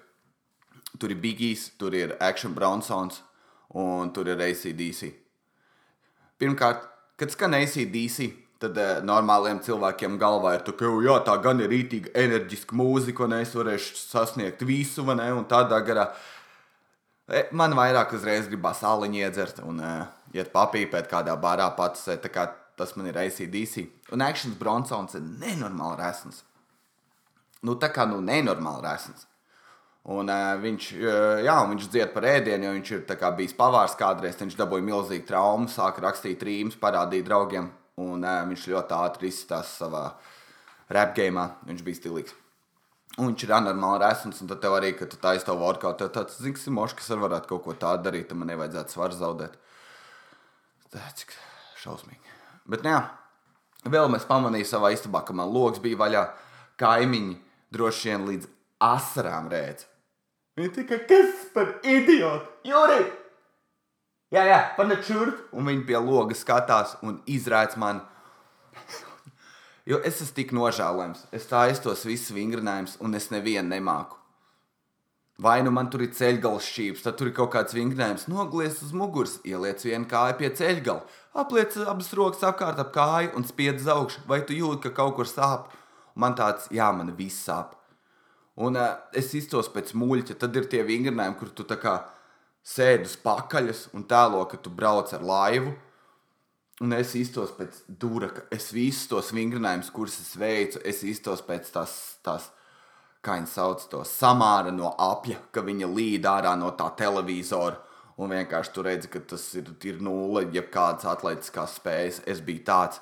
tur 0.98 1.14
ir 1.14 1.22
Bigijs, 1.22 1.68
tur 1.78 1.94
ir 1.94 2.16
Action 2.18 2.58
Bronsons 2.58 3.22
un 3.70 4.10
tur 4.10 4.32
ir 4.34 4.42
ACDC. 4.48 5.25
Pirmkārt, 6.40 6.84
kad 7.20 7.32
skan 7.32 7.56
ACDC, 7.56 8.30
tad 8.62 8.78
uh, 8.80 8.98
normāliem 9.04 9.60
cilvēkiem 9.64 10.18
galvā 10.20 10.56
ir 10.56 10.64
ka 10.66 10.90
jā, 11.04 11.18
tā 11.26 11.36
gan 11.44 11.60
ir 11.64 11.72
rītīga 11.72 12.12
enerģiska 12.26 12.76
mūzika, 12.76 13.24
un 13.26 13.38
es 13.40 13.54
varēšu 13.56 13.96
sasniegt 14.00 14.64
visu, 14.68 15.04
ne, 15.12 15.30
un 15.36 15.48
tādā 15.48 15.80
garā. 15.84 16.10
E, 17.26 17.48
man 17.56 17.74
vairāk 17.76 18.14
uzreiz 18.16 18.48
gribās 18.48 18.80
sāliņu 18.84 19.22
iedzert 19.24 19.64
un 19.64 19.80
uh, 19.82 20.06
iet 20.36 20.52
papīpēt 20.54 21.10
kādā 21.10 21.34
barā 21.40 21.68
pats. 21.76 22.08
Kā 22.32 22.50
tas 22.76 22.92
man 22.96 23.08
ir 23.08 23.16
ACDC. 23.18 23.86
Un 24.12 24.22
Actions 24.22 24.56
Bronsons 24.58 25.16
ir 25.16 25.24
nenormāli 25.24 25.96
resns. 26.02 26.42
Nu, 27.64 27.74
tā 27.80 27.88
kā 27.92 28.04
nu, 28.08 28.20
nenormāli 28.24 28.84
resns. 28.84 29.24
Un, 30.06 30.30
uh, 30.30 30.54
viņš, 30.62 30.88
uh, 31.00 31.40
jā, 31.42 31.56
viņš 31.66 31.90
dzied 31.90 32.12
par 32.14 32.28
ēdienu, 32.30 32.68
jo 32.68 32.74
viņš 32.76 32.90
ir 32.94 33.18
kā, 33.18 33.32
bijis 33.34 33.56
pavārs 33.58 33.96
kādreiz. 33.98 34.38
Viņš 34.38 34.54
dabūja 34.58 34.86
milzīgu 34.86 35.26
traumu, 35.26 35.66
sāka 35.72 36.04
rakstīt 36.04 36.44
rīmus, 36.46 36.78
parādīja 36.78 37.26
draugiem. 37.26 37.72
Un 37.98 38.22
uh, 38.22 38.44
viņš 38.46 38.68
ļoti 38.70 38.94
ātri 38.94 39.32
izstāsta 39.32 39.86
savā 39.86 40.04
rap 40.94 41.16
game. 41.16 41.48
Viņš 41.66 41.82
bija 41.82 41.98
stilīgs. 41.98 42.36
Un 43.16 43.32
viņš 43.32 43.46
ir 43.46 43.54
anormāli 43.56 44.02
resns, 44.04 44.42
un 44.44 44.50
tad 44.50 44.62
arī, 44.68 44.92
kad 44.94 45.10
tu 45.10 45.18
taisīji 45.18 45.48
to 45.48 45.56
workout, 45.58 45.98
tad 46.02 46.12
tāds 46.14 46.38
zināms, 46.38 46.68
mošs, 46.76 46.98
kas 46.98 47.10
varētu 47.16 47.48
kaut 47.48 47.64
ko 47.64 47.74
tādu 47.80 48.06
darīt, 48.06 48.28
tad 48.28 48.38
man 48.38 48.50
nevajadzētu 48.52 48.92
svaru 48.92 49.16
zaudēt. 49.16 49.56
Tā 50.92 51.02
cik 51.16 51.32
šausmīgi. 51.80 52.34
Bet, 52.68 52.84
jā, 52.84 53.00
vēl 53.88 54.12
mēs 54.12 54.28
pamanījām 54.28 54.68
savā 54.68 54.92
istabā, 54.94 55.24
ka 55.24 55.34
man 55.34 55.48
loks 55.50 55.80
bija 55.82 55.98
vaļā, 56.04 56.24
kaimiņi 56.82 57.38
droši 57.72 58.12
vien 58.12 58.28
līdz 58.28 58.50
asarām 58.84 59.48
rēdz. 59.50 59.88
Viņi 60.56 60.72
tikai 60.72 61.02
kas 61.08 61.46
par 61.54 61.74
idiotu? 61.84 62.48
Juri! 62.64 63.00
Jā, 64.32 64.42
jā, 64.48 64.60
panāc 64.78 65.06
šurp! 65.06 65.48
Un 65.54 65.68
viņi 65.68 65.84
pie 65.88 65.98
loga 66.00 66.34
skatās 66.34 66.96
un 67.04 67.20
izrādz 67.30 67.76
mani 67.78 68.02
Jo 69.86 70.00
es 70.02 70.16
esmu 70.18 70.34
tik 70.34 70.52
nožēlojams. 70.56 71.28
Es 71.36 71.44
tā 71.46 71.60
aiztos 71.68 72.00
visus 72.08 72.32
vingrinājumus, 72.34 72.96
un 72.98 73.14
es 73.14 73.28
nevienu 73.30 73.70
nemāku. 73.70 74.18
Vai 75.38 75.60
nu 75.62 75.70
man 75.70 75.92
tur 75.92 76.02
ir 76.02 76.10
ceļgala 76.16 76.58
šķīps, 76.64 77.04
tad 77.04 77.18
tur 77.20 77.30
ir 77.30 77.36
kaut 77.36 77.52
kāds 77.52 77.76
vingrinājums, 77.76 78.24
nogriezts 78.32 78.82
uz 78.88 78.94
muguras, 78.96 79.36
ieliec 79.46 79.84
vienu 79.86 80.08
kāju 80.10 80.38
pie 80.40 80.50
ceļgala, 80.58 81.04
apliec 81.38 81.76
abas 81.84 82.10
rokas 82.18 82.42
apkārt 82.48 82.82
ap 82.82 82.90
kāju 82.96 83.36
un 83.38 83.46
spiedz 83.46 83.84
uz 83.84 83.92
augšu. 83.94 84.24
Vai 84.26 84.40
tu 84.48 84.56
jūti, 84.58 84.88
ka 84.88 84.94
kaut 84.96 85.14
kur 85.20 85.30
sāp? 85.30 85.70
Man 86.18 86.34
tāds, 86.34 86.66
jā, 86.74 86.88
man 86.96 87.14
viss 87.14 87.46
sāp. 87.46 87.76
Un 88.56 88.78
uh, 88.80 88.92
es 89.12 89.34
iztos 89.36 89.68
pēc 89.72 89.92
muļķa, 89.98 90.38
tad 90.40 90.56
ir 90.56 90.68
tie 90.72 90.84
vingrinājumi, 90.86 91.38
kur 91.40 91.50
tu 91.52 91.66
tā 91.68 91.76
kā 91.80 91.98
sēdi 92.66 93.08
uz 93.08 93.18
pakaļas 93.20 93.88
un 93.94 94.06
tēlo, 94.08 94.46
ka 94.48 94.58
tu 94.60 94.72
brauc 94.72 95.12
ar 95.12 95.24
laivu 95.24 95.74
Un 96.84 96.92
es 96.92 97.14
iztos 97.16 97.54
pēc 97.56 97.78
dūraka, 97.88 98.42
es 98.52 98.68
visus 98.76 99.06
tos 99.08 99.30
vingrinājumus, 99.32 99.88
kurus 99.96 100.18
es 100.20 100.34
veicu, 100.36 100.82
es 100.84 101.00
iztos 101.08 101.40
pēc 101.46 101.70
tās, 101.72 101.94
tās 102.20 102.50
kā 103.24 103.38
viņi 103.38 103.48
sauc 103.48 103.86
to 103.88 104.02
samāra 104.04 104.74
no 104.74 104.90
apja, 105.00 105.38
ka 105.56 105.64
viņa 105.64 105.88
līd 105.88 106.28
ārā 106.28 106.52
no 106.60 106.74
tā 106.76 106.90
televizora. 106.98 107.80
Un 108.20 108.32
vienkārši 108.32 108.72
tur 108.72 108.88
redzi, 108.88 109.08
ka 109.12 109.22
tas 109.32 109.42
ir, 109.56 109.70
ir 109.88 110.02
nulle, 110.04 110.46
jeb 110.52 110.68
kādas 110.72 111.08
atletiskās 111.08 111.78
spējas. 111.80 112.20
Es 112.28 112.44
biju 112.44 112.64
tāds 112.68 113.00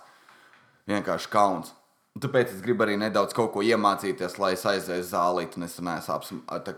vienkārši 0.91 1.31
kauns. 1.35 1.75
Tāpēc 2.15 2.53
es 2.55 2.61
gribu 2.63 2.85
arī 2.85 2.95
nedaudz 2.95 3.35
kaut 3.35 3.51
ko 3.57 3.63
iemācīties, 3.67 4.37
lai 4.39 4.53
es 4.55 4.63
aizēju 4.71 5.03
uz 5.03 5.09
zālīti, 5.11 5.59
un 5.59 5.67
es 5.67 5.81
neesmu 5.83 6.15
abs, 6.15 6.31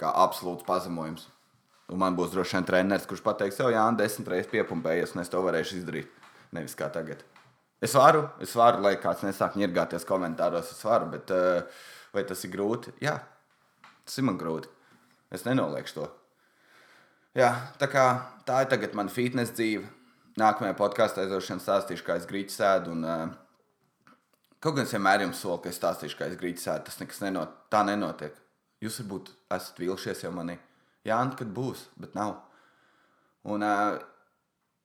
absolūts 0.08 0.64
pazemojums. 0.64 1.26
Un 1.92 2.00
man 2.00 2.16
būs 2.16 2.32
droši 2.32 2.56
vien 2.56 2.66
treneris, 2.66 3.04
kurš 3.06 3.20
pateiks, 3.26 3.60
jau 3.60 3.68
jā, 3.70 3.84
desmit 3.98 4.30
reizes 4.32 4.48
piepumpējies, 4.50 5.12
un 5.14 5.22
es 5.22 5.30
to 5.30 5.42
varēšu 5.44 5.76
izdarīt. 5.82 6.08
Nevis 6.56 6.74
kā 6.78 6.88
tagad. 6.94 7.20
Es 7.84 7.92
varu, 7.92 8.24
es 8.40 8.56
varu, 8.56 8.80
lai 8.86 8.94
kāds 8.98 9.26
nesāk 9.26 9.58
ņirgāties 9.60 10.08
komentāros, 10.08 10.72
es 10.72 10.82
varu, 10.88 11.10
bet 11.12 11.30
uh, 11.36 11.84
vai 12.16 12.24
tas 12.24 12.40
ir 12.48 12.54
grūti? 12.56 12.96
Jā, 13.04 13.18
tas 14.08 14.16
ir 14.16 14.26
man 14.26 14.40
grūti. 14.40 14.72
Es 15.36 15.44
nenoliekšu 15.44 15.98
to. 15.98 16.08
Jā, 17.36 17.52
tā, 17.76 17.90
kā, 17.92 18.06
tā 18.48 18.64
ir 18.64 18.70
tagad 18.72 18.96
mana 18.96 19.12
fitnes 19.12 19.52
dzīve. 19.52 19.84
Nākamajā 20.40 20.76
podkāstā 20.80 21.26
aizdošana 21.26 21.60
stāstīšu, 21.60 22.06
kā 22.06 22.16
es 22.16 22.24
grīķi 22.28 22.56
sēdu. 22.56 22.96
Un, 22.96 23.04
uh, 23.04 23.45
kaut 24.60 24.78
gan 24.78 24.86
es 24.86 24.94
vienmēr 24.94 25.26
jums 25.26 25.40
solu, 25.42 25.60
ka 25.62 25.70
es 25.70 25.78
stāstīšu, 25.80 26.18
kā 26.18 26.30
es 26.30 26.38
grīķi 26.40 26.62
sēdu. 26.62 26.86
Tas 26.88 27.00
nekas 27.02 27.22
nenot, 27.24 27.54
tā 27.72 27.82
nenotiek. 27.86 28.34
Jūs 28.84 29.00
varbūt 29.02 29.30
esat 29.56 29.78
vilšies 29.80 30.24
jau 30.26 30.32
manī. 30.36 30.58
Jā, 31.06 31.20
un 31.22 31.32
kad 31.38 31.50
būs, 31.54 31.86
bet 32.00 32.16
nav. 32.18 32.34
Un, 33.46 33.62
uh, 33.62 34.00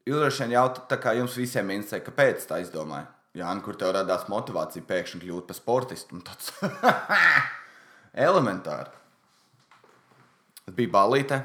droši 0.05 0.45
vien 0.45 0.55
jautājat, 0.57 0.99
kā 1.01 1.15
jums 1.17 1.37
visiem 1.39 1.73
interesē, 1.73 2.01
kāpēc 2.05 2.45
tā 2.49 2.61
izdomāja? 2.61 3.09
Jā, 3.37 3.51
kur 3.63 3.77
tev 3.79 3.93
radās 3.95 4.27
motivācija 4.27 4.83
pēkšņi 4.87 5.21
kļūt 5.23 5.47
par 5.47 5.57
sportistu? 5.57 6.19
Tas 6.27 6.51
elementāri. 8.27 8.91
Es 10.67 10.75
biju 10.75 10.91
balīte, 10.93 11.39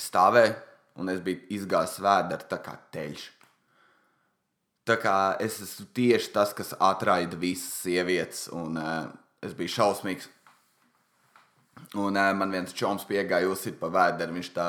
stāvēju, 0.00 0.54
un 0.98 1.12
es 1.12 1.20
biju 1.24 1.44
izgājis 1.58 1.98
vēderi 2.02 2.48
tā 2.50 2.58
kā 2.64 2.74
teļš. 2.94 3.26
Tā 4.88 4.96
kā 4.96 5.14
es 5.44 5.58
esmu 5.60 5.84
tieši 5.96 6.30
tas, 6.32 6.54
kas 6.56 6.72
atraida 6.80 7.36
visas 7.36 7.82
sievietes, 7.82 8.46
un 8.56 8.78
uh, 8.80 9.10
es 9.44 9.52
biju 9.56 9.74
šausmīgs. 9.74 10.30
Un 12.00 12.16
uh, 12.16 12.30
man 12.36 12.54
viens 12.54 12.72
čoms 12.76 13.04
piegāja 13.08 13.50
uzsit 13.52 13.76
pa 13.80 13.90
vēderi, 13.92 14.38
viņš 14.38 14.50
tā, 14.56 14.68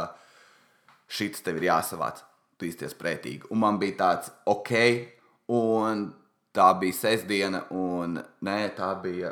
šits 1.07 1.45
tev 1.45 1.61
ir 1.61 1.69
jāsavāc 1.69 2.19
tu 2.59 2.67
izties 2.67 2.95
prētīgi. 2.99 3.47
Un 3.53 3.61
man 3.63 3.79
bija 3.79 3.95
tāds, 4.01 4.33
ok, 4.51 4.73
un 5.55 6.09
tā 6.55 6.67
bija 6.81 6.97
sestdiena, 6.97 7.63
un 7.71 8.19
nē, 8.19 8.59
tā 8.75 8.91
bija 8.99 9.31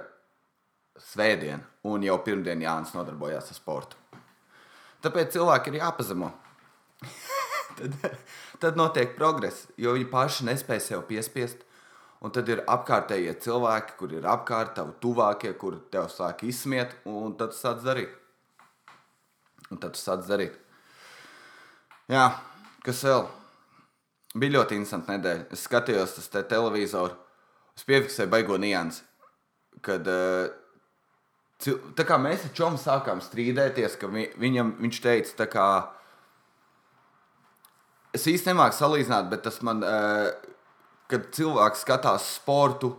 svētdiena, 1.10 1.65
un 1.91 2.06
jau 2.08 2.15
pirmdien 2.24 2.63
Jānis 2.63 2.96
nodarbojās 2.96 3.51
ar 3.51 3.60
sportu. 3.60 4.00
Tāpēc 5.03 5.36
cilvēki 5.36 5.74
ir 5.74 5.82
jāpazemo. 5.82 6.32
tad, 7.77 7.98
tad 8.61 8.79
notiek 8.79 9.15
progress, 9.17 9.67
jo 9.77 9.93
viņi 9.95 10.09
paši 10.11 10.47
nespēj 10.49 10.83
sev 10.89 11.05
piespiest. 11.09 11.63
Un 12.25 12.33
tad 12.33 12.47
ir 12.49 12.63
apkārtējie 12.65 13.35
cilvēki, 13.43 13.93
kur 13.99 14.13
ir 14.17 14.25
apkārt, 14.25 14.73
tavi 14.79 14.95
tuvākie, 15.03 15.51
kuri 15.53 15.77
tev 15.93 16.07
sāk 16.09 16.41
izsmiet, 16.47 16.95
un 17.05 17.35
tad 17.37 17.53
tu 17.53 17.59
sāc 17.59 17.83
darīt. 17.85 18.15
Un 19.69 19.77
tad 19.77 19.93
tu 19.93 20.01
sāc 20.01 20.25
darīt. 20.25 20.55
Jā, 22.09 22.31
Kas 22.87 23.01
vēl? 23.03 23.25
Bija 24.39 24.53
ļoti 24.53 24.77
interesanti 24.77 25.11
nedēļa. 25.11 25.47
Es 25.51 25.65
skatījos 25.67 26.13
uz 26.21 26.29
te 26.31 26.39
televizoru. 26.47 27.17
Es 27.75 27.83
piefiksēju 27.83 28.31
baigo 28.31 28.55
niansi. 28.63 29.01
Kad 29.83 30.07
uh, 30.07 31.73
tā 31.97 32.05
kā 32.07 32.15
mēs 32.21 32.45
ar 32.47 32.53
Čomu 32.55 32.79
sākām 32.79 33.19
strīdēties, 33.25 33.97
ka 33.99 34.07
vi, 34.13 34.23
viņam, 34.39 34.77
viņš 34.79 35.01
teica, 35.03 35.49
ka 35.51 35.65
es 38.17 38.27
īsti 38.29 38.51
nemāku 38.51 38.77
salīdzināt, 38.77 39.29
bet 39.31 39.45
tas 39.47 39.62
man, 39.65 39.83
uh, 39.86 40.31
kad 41.12 41.29
cilvēks 41.38 41.86
skatās 41.86 42.27
sportu, 42.38 42.95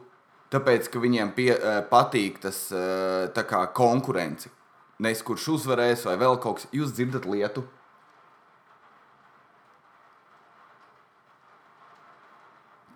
tāpēc, 0.55 0.89
ka 0.93 1.03
viņiem 1.03 1.35
pie, 1.37 1.51
uh, 1.57 1.81
patīk 1.91 2.41
tas 2.45 2.69
uh, 2.73 3.43
kā 3.51 3.67
konkurence. 3.77 4.53
Nes 4.99 5.21
kurš 5.23 5.53
uzvarēs 5.59 6.07
vai 6.09 6.17
vēl 6.19 6.41
kaut 6.43 6.59
kas, 6.59 6.71
jūs 6.75 6.95
dzirdat 6.97 7.29
lietu 7.29 7.63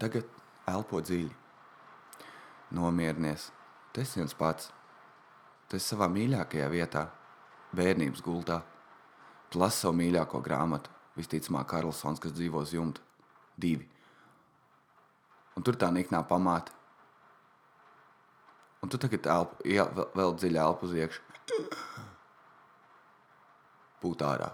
Tagad 0.03 0.27
elpo 0.67 0.99
dziļi. 0.99 1.31
Nomierinies. 2.75 3.53
Tu 3.95 4.03
esi 4.03 4.19
viens 4.19 4.33
pats. 4.35 4.73
Tu 5.71 5.79
esi 5.79 5.93
savā 5.93 6.09
mīļākajā 6.11 6.67
vietā, 6.73 7.05
bērnības 7.79 8.25
gultā. 8.27 8.57
Tu 9.53 9.61
lasi 9.63 9.85
savu 9.85 9.95
mīļāko 10.01 10.41
grāmatu, 10.43 10.91
visticamāk, 11.17 11.69
Karlsons, 11.71 12.21
kas 12.23 12.35
dzīvo 12.37 12.63
uz 12.65 12.73
jumta. 12.75 13.03
Divi. 13.61 13.89
Un 15.57 15.67
tur 15.67 15.77
tā 15.77 15.91
niknā 15.93 16.23
pamāta. 16.29 16.73
Un 18.83 18.91
tu 18.91 18.99
tagad 18.99 19.29
elpo, 19.31 19.61
jā, 19.69 19.85
vēl, 19.95 20.09
vēl 20.19 20.35
dziļi 20.41 20.61
elpo 20.63 20.89
uz 20.89 20.97
iekšā. 20.97 21.23
Būt 24.03 24.25
ārā. 24.27 24.49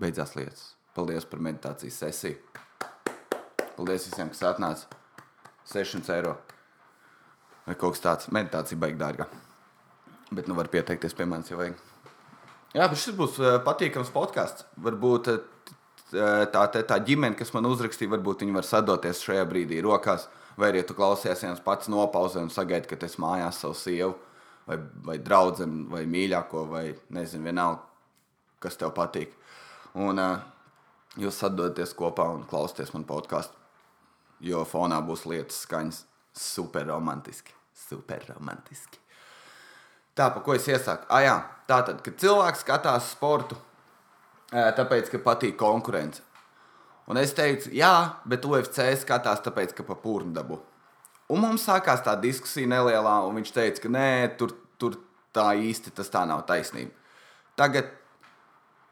Beidzās 0.00 0.32
lietas. 0.38 0.64
Paldies 0.96 1.26
par 1.28 1.42
meditācijas 1.44 2.00
sesiju. 2.00 2.40
Paldies 3.76 4.08
visiem, 4.08 4.32
kas 4.32 4.42
atnāca. 4.48 4.98
600 5.68 6.16
eiro. 6.16 6.34
Vai 7.66 7.76
kaut 7.78 7.96
kas 7.96 8.04
tāds. 8.04 8.32
Meditācija 8.34 8.80
baigi 8.80 9.00
dārga. 9.00 9.28
Bet 10.32 10.48
nu 10.48 10.56
var 10.56 10.72
pieteikties 10.72 11.14
pie 11.16 11.28
manis, 11.28 11.52
ja 11.52 11.60
vajag. 11.60 11.91
Jā, 12.72 12.86
bet 12.88 13.00
šis 13.00 13.16
būs 13.16 13.38
uh, 13.42 13.58
patīkams 13.66 14.12
podkāsts. 14.14 14.64
Varbūt 14.80 15.28
uh, 15.28 15.42
tā, 16.12 16.62
tā, 16.72 16.84
tā 16.88 16.98
ģimene, 17.04 17.36
kas 17.36 17.52
man 17.52 17.68
uzrakstīja, 17.68 18.14
varbūt 18.14 18.44
viņi 18.44 18.56
var 18.56 18.68
sadoties 18.68 19.20
šajā 19.26 19.44
brīdī 19.48 19.82
rokās. 19.84 20.28
Vai 20.56 20.70
arī 20.72 20.82
tu 20.84 20.96
klausies 20.96 21.44
viens 21.44 21.60
pats 21.64 21.88
nopauzē 21.92 22.42
un 22.44 22.52
sagaidi, 22.52 22.88
ka 22.88 22.98
es 23.06 23.18
mājās 23.20 23.60
savu 23.62 23.76
sievu 23.76 24.16
vai, 24.68 24.78
vai 25.04 25.18
draugu 25.20 25.66
vai 25.92 26.04
mīļāko 26.08 26.64
vai 26.68 26.86
nezinu, 27.12 27.48
vienalga, 27.48 27.84
kas 28.60 28.80
tev 28.80 28.94
patīk. 28.96 29.36
Un, 30.00 30.20
uh, 30.20 30.40
jūs 31.20 31.42
atdodaties 31.44 31.92
kopā 31.98 32.28
un 32.32 32.46
klausāties 32.48 32.94
man 32.96 33.04
podkāstu. 33.08 33.58
Jo 34.42 34.64
fonā 34.66 34.98
būs 35.06 35.26
lietas 35.28 35.60
skaņas 35.66 36.02
super 36.34 36.88
romantiski. 36.88 37.54
Super 37.88 38.24
romantiski. 38.32 39.01
Tā, 40.18 40.28
pa 40.28 40.42
ko 40.44 40.52
es 40.54 40.66
iesaku? 40.68 41.06
Ah, 41.08 41.22
jā, 41.24 41.36
tā 41.68 41.78
tad, 41.86 42.02
kad 42.04 42.18
cilvēks 42.20 42.64
skatās 42.66 43.12
sportu, 43.14 43.56
tāpēc, 44.52 45.08
ka 45.12 45.22
patīk 45.24 45.56
konkurence. 45.60 46.20
Un 47.08 47.18
es 47.18 47.32
teicu, 47.34 47.72
jā, 47.74 47.94
bet 48.28 48.44
UFC 48.46 48.92
skatās 49.00 49.40
tāpēc, 49.44 49.72
ka 49.76 49.86
pa 49.86 49.96
pūnu 49.98 50.34
dabu. 50.36 50.60
Un 51.32 51.40
mums 51.40 51.64
sākās 51.64 52.04
tā 52.04 52.12
diskusija 52.20 52.68
nelielā, 52.68 53.22
un 53.26 53.40
viņš 53.40 53.54
teica, 53.56 53.82
ka 53.82 53.92
nē, 53.92 54.10
tur, 54.38 54.52
tur 54.78 55.00
tā 55.34 55.48
īsti 55.56 55.94
tas 55.96 56.12
tā 56.12 56.26
nav 56.28 56.44
taisnība. 56.48 56.92
Tagad 57.56 57.88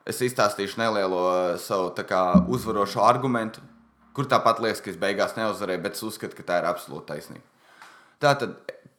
es 0.08 0.22
izstāstīšu 0.24 0.80
nelielo 0.80 1.22
savu 1.60 1.92
kā, 2.08 2.22
uzvarošo 2.48 3.04
argumentu, 3.04 3.60
kur 4.16 4.28
tāpat 4.30 4.62
liekas, 4.64 4.80
ka 4.82 4.92
es 4.92 4.98
beigās 5.00 5.36
neuzvarēju, 5.36 5.84
bet 5.84 5.98
es 5.98 6.04
uzskatu, 6.06 6.38
ka 6.38 6.48
tā 6.48 6.60
ir 6.62 6.68
absolūti 6.70 7.10
taisnība. 7.12 7.44
Tātad, 8.20 8.56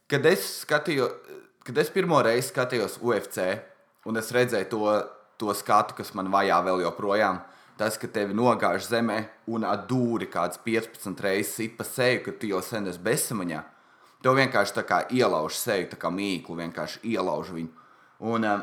kad 0.09 0.25
es 0.29 0.45
skatījos, 0.61 1.40
kad 1.65 1.77
es 1.77 1.91
pirmo 1.93 2.21
reizi 2.25 2.49
skatījos 2.49 2.99
UFC, 3.01 3.45
un 4.09 4.17
es 4.17 4.31
redzēju 4.33 4.69
to, 4.71 4.85
to 5.41 5.53
skatu, 5.57 5.95
kas 5.97 6.13
man 6.17 6.31
vajā 6.33 6.57
vēl 6.65 6.83
joprojām, 6.85 7.41
tas, 7.77 7.97
ka 7.97 8.09
tevi 8.11 8.35
nogāž 8.37 8.85
zemē 8.89 9.19
un 9.49 9.65
atdūri 9.65 10.29
kāds 10.31 10.61
15 10.65 11.23
reizes 11.25 11.55
sit 11.57 11.77
pa 11.77 11.85
seju, 11.87 12.25
ka 12.25 12.35
tu 12.37 12.49
jau 12.51 12.61
sen 12.65 12.89
esi 12.91 13.01
bezsamaņā. 13.01 13.63
Tev 14.21 14.37
vienkārši 14.37 14.75
tā 14.75 14.83
kā 14.85 14.99
ielauž 15.09 15.57
seju, 15.57 15.89
tā 15.93 15.97
kā 15.97 16.11
mīklu, 16.13 16.59
vienkārši 16.59 17.01
ielauž 17.15 17.49
viņu. 17.55 17.71
Un, 18.29 18.45
uh, 18.45 18.61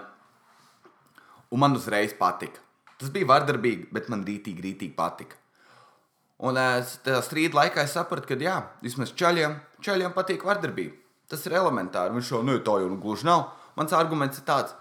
un 1.50 1.62
man 1.64 1.74
uzreiz 1.74 2.14
patika. 2.14 2.62
Tas 2.98 3.10
bija 3.14 3.26
vardarbīgi, 3.30 3.88
bet 3.94 4.06
man 4.10 4.22
rītīgi, 4.26 4.62
rītīgi 4.62 4.94
patika. 4.94 5.38
Un 6.38 6.58
es 6.62 6.94
tajā 7.02 7.18
strīda 7.26 7.58
laikā 7.58 7.82
es 7.82 7.94
sapratu, 7.98 8.30
ka 8.30 8.38
jā, 8.38 8.60
vismaz 8.82 9.10
čaļiem, 9.18 9.56
čaļiem 9.82 10.14
patīk 10.14 10.46
vardarbība. 10.46 11.07
Tas 11.28 11.44
ir 11.46 11.56
elementāri. 11.58 12.14
Viņš 12.16 12.30
jau 12.32 12.42
nu, 12.44 12.56
tā 12.64 12.78
jau 12.82 12.88
nu, 12.88 12.98
gluži 13.00 13.28
nav. 13.28 13.50
Mans 13.78 13.92
arguments 13.94 14.40
ir 14.40 14.46
tāds, 14.48 14.72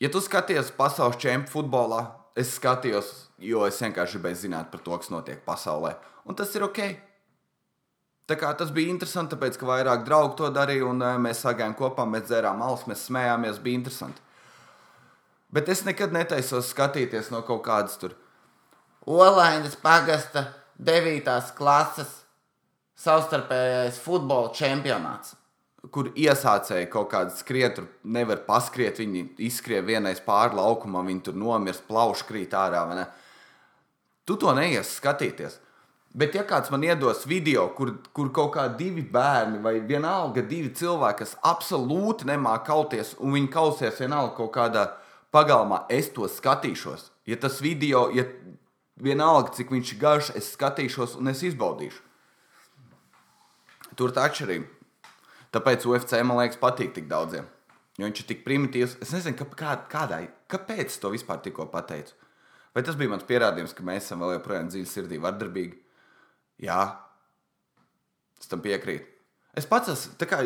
ja 0.00 0.08
tu 0.12 0.22
skaties 0.24 0.70
pasaules 0.76 1.18
čempionu 1.20 1.52
futbolā, 1.52 2.00
es 2.38 2.54
skatījos, 2.56 3.10
jo 3.42 3.64
es 3.66 3.80
vienkārši 3.82 4.16
gribēju 4.16 4.40
zināt 4.46 4.70
par 4.72 4.84
to, 4.84 4.96
kas 4.96 5.12
notiek 5.12 5.42
pasaulē. 5.44 5.96
Un 6.26 6.38
tas 6.38 6.54
ir 6.56 6.64
ok. 6.64 6.80
Tā 8.26 8.34
kā 8.38 8.50
tas 8.58 8.72
bija 8.74 8.90
interesanti, 8.90 9.36
tāpēc, 9.36 9.58
ka 9.60 9.68
vairāk 9.68 10.06
draugu 10.06 10.34
to 10.40 10.48
darīja, 10.50 10.88
un 10.88 11.02
eh, 11.04 11.18
mēs 11.22 11.44
sagājām 11.44 11.76
kopā, 11.78 12.06
mēs 12.10 12.26
dzērām 12.26 12.62
alus, 12.66 12.86
mēs 12.90 13.04
smējāmies, 13.06 13.60
bija 13.62 13.78
interesanti. 13.78 14.22
Bet 15.54 15.68
es 15.70 15.84
nekad 15.86 16.14
netaisos 16.14 16.72
skatīties 16.72 17.30
no 17.30 17.44
kaut 17.46 17.62
kādas 17.68 17.94
tur 18.00 18.16
Olainas 19.06 19.76
pagasta 19.78 20.48
9. 20.82 21.30
klases 21.54 22.25
savstarpējais 22.96 23.98
futbola 24.00 24.52
čempionāts, 24.56 25.34
kur 25.92 26.08
iesācēji 26.16 26.88
kaut 26.90 27.10
kādu 27.12 27.34
skrietu, 27.36 27.86
nevar 28.02 28.42
paskriet, 28.48 28.98
viņi 29.02 29.28
izskrien 29.46 29.84
vienais 29.86 30.22
pāri 30.24 30.56
laukumam, 30.56 31.06
viņi 31.06 31.28
tur 31.28 31.38
nomirst, 31.38 31.86
plauši 31.88 32.26
krīt 32.28 32.56
ārā. 32.56 32.82
Tu 34.26 34.36
to 34.40 34.54
neies 34.56 34.96
skatīties. 34.96 35.60
Bet, 36.16 36.32
ja 36.32 36.46
kāds 36.48 36.70
man 36.72 36.80
iedos 36.86 37.26
video, 37.28 37.66
kur, 37.76 37.90
kur 38.16 38.30
kaut 38.32 38.54
kādi 38.54 38.86
divi 38.86 39.02
bērni 39.12 39.58
vai 39.60 39.74
vienalga 39.84 40.40
divi 40.40 40.70
cilvēki, 40.72 41.18
kas 41.20 41.34
absolūti 41.44 42.24
nemāķi 42.30 42.64
kauties, 42.64 43.10
un 43.20 43.36
viņi 43.36 43.50
kausies 43.52 44.00
vienalga 44.00 44.32
kaut 44.38 44.54
kādā 44.54 44.86
pagalmā 45.34 45.82
es 45.92 46.08
to 46.14 46.24
skatīšos. 46.24 47.10
Ja 47.28 47.36
tas 47.36 47.60
video, 47.60 48.06
ja 48.16 48.24
vienalga, 48.96 49.52
cik 49.58 49.74
viņš 49.74 49.92
ir 49.92 50.00
garš, 50.00 50.32
es 50.40 50.48
skatīšos 50.56 51.18
un 51.20 51.28
es 51.34 51.44
izbaudīšu. 51.44 52.05
Tur 53.96 54.12
tā 54.12 54.26
atšķirība. 54.28 54.66
Tāpēc 55.56 55.86
UFC 55.88 56.18
man 56.26 56.42
liekas 56.42 56.60
patīk 56.60 56.92
tik 56.96 57.08
daudziem. 57.08 57.46
Jo 57.96 58.04
viņš 58.04 58.20
ir 58.20 58.28
tik 58.28 58.44
primitīvs. 58.44 58.98
Es 59.04 59.14
nezinu, 59.14 59.38
kā, 59.38 59.46
kā, 59.56 59.74
kādai, 59.88 60.26
kāpēc 60.52 60.90
es 60.90 61.00
to 61.00 61.10
vispār 61.14 61.40
tikko 61.44 61.68
pateicu. 61.72 62.12
Vai 62.76 62.82
tas 62.84 62.98
bija 62.98 63.08
mans 63.08 63.24
pierādījums, 63.24 63.72
ka 63.72 63.84
mēs 63.88 64.04
esam 64.04 64.20
vēl 64.20 64.34
joprojām 64.34 64.68
dziļi 64.68 64.88
sirdī 64.90 65.20
vardarbīgi? 65.22 65.78
Jā, 66.66 66.80
es 68.36 68.50
tam 68.50 68.60
piekrītu. 68.64 69.08
Es 69.56 69.64
pats 69.68 69.88
esmu, 69.94 70.18
kā, 70.28 70.42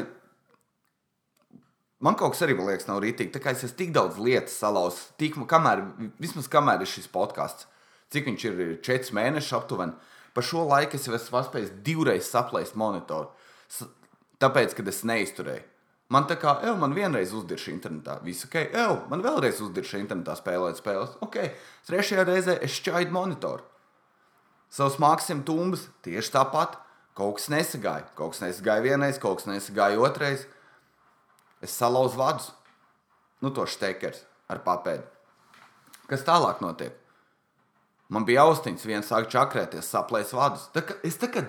man 1.99 2.15
kaut 2.19 2.37
kas 2.37 2.45
arī 2.47 2.55
liekas, 2.55 2.87
nav 2.87 3.03
rītīgi. 3.03 3.33
Tā 3.35 3.43
kā 3.43 3.51
es 3.51 3.65
esmu 3.67 3.81
tik 3.81 3.91
daudz 3.97 4.21
lietas 4.23 4.55
salauzis, 4.63 5.09
tik, 5.19 5.41
kamēr, 5.51 5.83
vismaz 6.23 6.47
kamēr 6.53 6.87
ir 6.87 6.93
šis 6.93 7.11
podkāsts, 7.11 7.67
cik 8.15 8.31
viņš 8.31 8.47
ir 8.47 8.63
4 8.87 9.19
mēneši 9.19 9.57
aptuveni. 9.59 9.99
Pa 10.31 10.47
šo 10.47 10.63
laiku 10.71 10.95
es 10.95 11.09
jau 11.09 11.17
esmu 11.19 11.35
paspējis 11.35 11.75
divreiz 11.83 12.31
saplēst 12.31 12.79
monitoru. 12.79 13.33
Tāpēc, 14.41 14.75
kad 14.77 14.89
es 14.89 15.03
neizturēju. 15.09 15.67
Man 16.11 16.25
tā 16.27 16.35
kā, 16.43 16.57
ej, 16.67 16.73
man 16.81 16.95
vienreiz 16.97 17.31
uzdirša 17.37 17.71
internetā, 17.71 18.17
viss 18.25 18.49
ok, 18.49 18.57
ej, 18.67 18.95
man 19.13 19.21
vēlreiz 19.23 19.61
uzdirša 19.63 20.01
internetā 20.01 20.35
spēlēt 20.39 20.81
spēles. 20.81 21.13
Ok, 21.23 21.37
trešajā 21.87 22.25
reizē 22.27 22.57
es 22.67 22.75
šķaidu 22.81 23.15
monitoru. 23.15 23.63
Savus 24.75 24.99
mākslinieks 25.03 25.47
tumbas 25.47 25.85
tieši 26.07 26.33
tāpat. 26.35 26.79
Kaut 27.19 27.39
kas 27.39 27.49
nesagāja. 27.53 28.07
Kaut 28.19 28.35
kas 28.35 28.43
nesagāja 28.43 28.85
vienreiz, 28.87 29.19
kaut 29.23 29.41
kas 29.41 29.49
nesagāja 29.51 29.99
otrais. 30.03 30.47
Es 31.63 31.75
salauzu 31.77 32.19
vadus. 32.19 32.51
Nu, 33.43 33.51
to 33.55 33.67
stekers 33.67 34.25
ar 34.51 34.63
papēdi. 34.67 35.07
Kas 36.11 36.27
tālāk 36.27 36.63
notiek? 36.63 36.95
Man 38.11 38.27
bija 38.27 38.43
austiņas, 38.49 38.87
viens 38.89 39.11
sāk 39.11 39.29
čakrēties, 39.31 39.87
saplēs 39.87 40.35
vadus. 40.35 40.67
Tā 40.75 40.83
kā, 40.87 40.97
es 41.07 41.19
tā 41.21 41.31
kā 41.31 41.45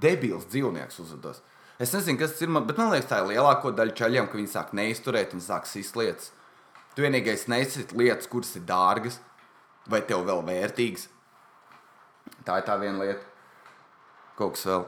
debils 0.00 0.46
dzīvnieks 0.50 1.00
uzvedos. 1.02 1.42
Es 1.78 1.92
nezinu, 1.94 2.18
kas 2.20 2.36
tas 2.36 2.44
ir, 2.44 2.52
bet 2.54 2.78
man 2.78 2.92
liekas, 2.92 3.08
tā 3.10 3.18
ir 3.22 3.32
lielāko 3.32 3.72
daļu 3.74 3.96
čaļiem, 3.98 4.28
ka 4.30 4.38
viņi 4.38 4.52
sāk 4.52 4.74
neizturēt 4.78 5.34
un 5.34 5.42
sāk 5.42 5.66
sist 5.66 5.96
lietas. 5.98 6.30
Tu 6.94 7.02
vienīgais 7.02 7.48
nesit 7.50 7.92
lietas, 7.98 8.30
kuras 8.30 8.54
ir 8.54 8.62
dārgas 8.68 9.18
vai 9.90 10.00
tev 10.06 10.22
vēl 10.28 10.44
vērtīgas. 10.46 11.08
Tā 12.46 12.60
ir 12.60 12.68
tā 12.68 12.78
viena 12.80 13.02
lieta. 13.02 13.26
Kaut 14.38 14.54
kas 14.54 14.64
vēl. 14.70 14.86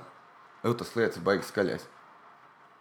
Jau 0.63 0.73
tas 0.79 0.95
lietas 0.99 1.23
baigas 1.27 1.51
skaļais. 1.51 1.85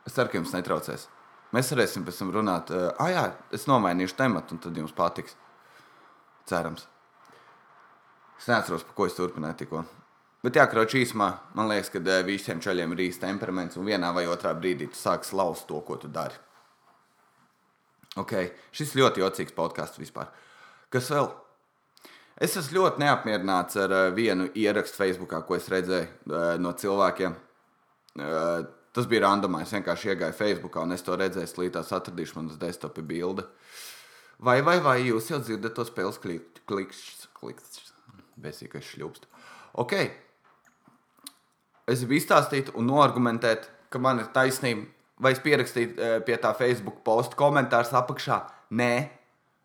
Es 0.06 0.14
ceru, 0.14 0.30
ka 0.30 0.38
jums 0.38 0.54
netraucēs. 0.54 1.08
Mēs 1.56 1.72
varēsim 1.74 2.06
pēc 2.06 2.22
tam 2.22 2.32
runāt. 2.36 2.72
Ah, 2.74 3.10
jā, 3.10 3.26
es 3.56 3.66
nomainīšu 3.70 4.18
tematu, 4.20 4.56
un 4.56 4.62
tad 4.62 4.78
jums 4.78 4.94
patiks. 4.96 5.38
Cerams. 6.50 6.86
Es 8.38 8.50
neatceros, 8.52 8.86
par 8.86 8.98
ko 8.98 9.08
es 9.10 9.18
turpināju 9.18 9.64
tikko. 9.64 9.86
Bet, 10.46 10.60
jā, 10.60 10.68
kroči 10.70 11.00
īsumā, 11.02 11.32
man 11.58 11.72
liekas, 11.72 11.90
ka 11.90 12.00
eh, 12.04 12.20
visiem 12.28 12.60
ceļiem 12.62 12.92
ir 12.94 13.08
īsts 13.08 13.24
temperaments, 13.24 13.80
un 13.82 13.88
vienā 13.88 14.12
vai 14.14 14.28
otrā 14.30 14.52
brīdī 14.54 14.86
tu 14.92 15.00
sāksi 15.00 15.34
laust 15.34 15.66
to, 15.66 15.80
ko 15.82 15.96
tu 15.98 16.06
dari. 16.14 16.38
Ok, 18.22 18.36
šis 18.76 18.94
ļoti 19.00 19.24
jocīgs 19.24 19.56
podkāsts 19.56 19.98
vispār. 19.98 20.30
Kas 20.94 21.10
vēl? 21.10 21.32
Es 22.46 22.54
esmu 22.60 22.78
ļoti 22.78 23.02
neapmierināts 23.02 23.80
ar 23.82 23.96
uh, 23.96 24.04
vienu 24.14 24.46
ierakstu 24.54 25.00
Facebook, 25.00 25.34
ko 25.48 25.58
es 25.58 25.70
redzēju 25.72 26.06
uh, 26.30 26.38
no 26.62 26.76
cilvēkiem. 26.78 27.40
Tas 28.96 29.08
bija 29.12 29.26
randomā. 29.26 29.64
Es 29.66 29.74
vienkārši 29.76 30.14
iegāju 30.14 30.38
Facebook, 30.38 30.78
un 30.80 30.96
es 30.96 31.04
to 31.04 31.18
redzēju, 31.20 31.50
līdz 31.60 31.92
atradīšu 31.98 32.38
manas 32.38 32.60
desktopa 32.62 33.04
bildi. 33.04 33.44
Vai, 34.46 34.62
vai, 34.64 34.78
vai 34.84 35.00
jūs 35.02 35.32
jau 35.34 35.42
dzirdat 35.42 35.76
to 35.76 35.84
spēles 35.88 36.22
klikšķi, 36.22 37.34
klikšķi, 37.42 37.90
besīkais 38.46 38.94
šļūpst. 38.94 39.28
Ok, 39.84 39.98
es 41.90 42.02
gribu 42.02 42.18
izstāstīt 42.20 42.72
un 42.76 42.88
noargumentēt, 42.90 43.70
ka 43.94 44.02
man 44.02 44.22
ir 44.22 44.32
taisnība, 44.34 44.88
vai 45.22 45.32
es 45.36 45.42
pierakstīju 45.44 45.92
eh, 45.96 46.16
pie 46.26 46.38
tā 46.42 46.52
Facebook 46.58 47.02
posta 47.06 47.38
komentārus 47.40 47.94
apakšā. 47.96 48.42
Nē, 48.76 48.94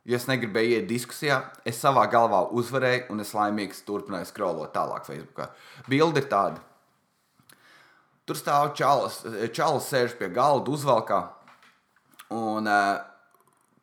jo 0.06 0.18
es 0.18 0.26
negribēju 0.28 0.76
iet 0.76 0.88
diskusijā. 0.90 1.40
Es 1.66 1.80
savā 1.82 2.04
galvā 2.12 2.44
uzvarēju, 2.56 3.08
un 3.14 3.24
es 3.24 3.32
laimīgs 3.36 3.84
turpināju 3.86 4.28
skrolot 4.30 4.74
tālāk 4.76 5.08
Facebookā. 5.08 5.50
Bilde 5.88 6.22
ir 6.22 6.28
tāda. 6.30 6.62
Tur 8.28 8.38
stāv 8.38 8.74
čalis, 8.78 9.22
čalis 9.56 9.88
sēž 9.90 10.14
pie 10.20 10.28
galda, 10.30 10.70
uzvalkā, 10.70 11.18
un 12.36 12.68
uh, 12.70 13.00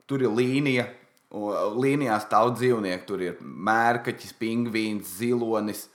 tur 0.07 0.23
ir 0.23 0.31
līnija. 0.31 0.87
Līnijā 1.27 2.15
stāv 2.23 2.53
dzīvnieki. 2.55 3.03
Tur 3.09 3.23
ir 3.25 3.41
mērkaķis, 3.41 4.37
pingvīns, 4.39 5.17
zilonis, 5.19 5.89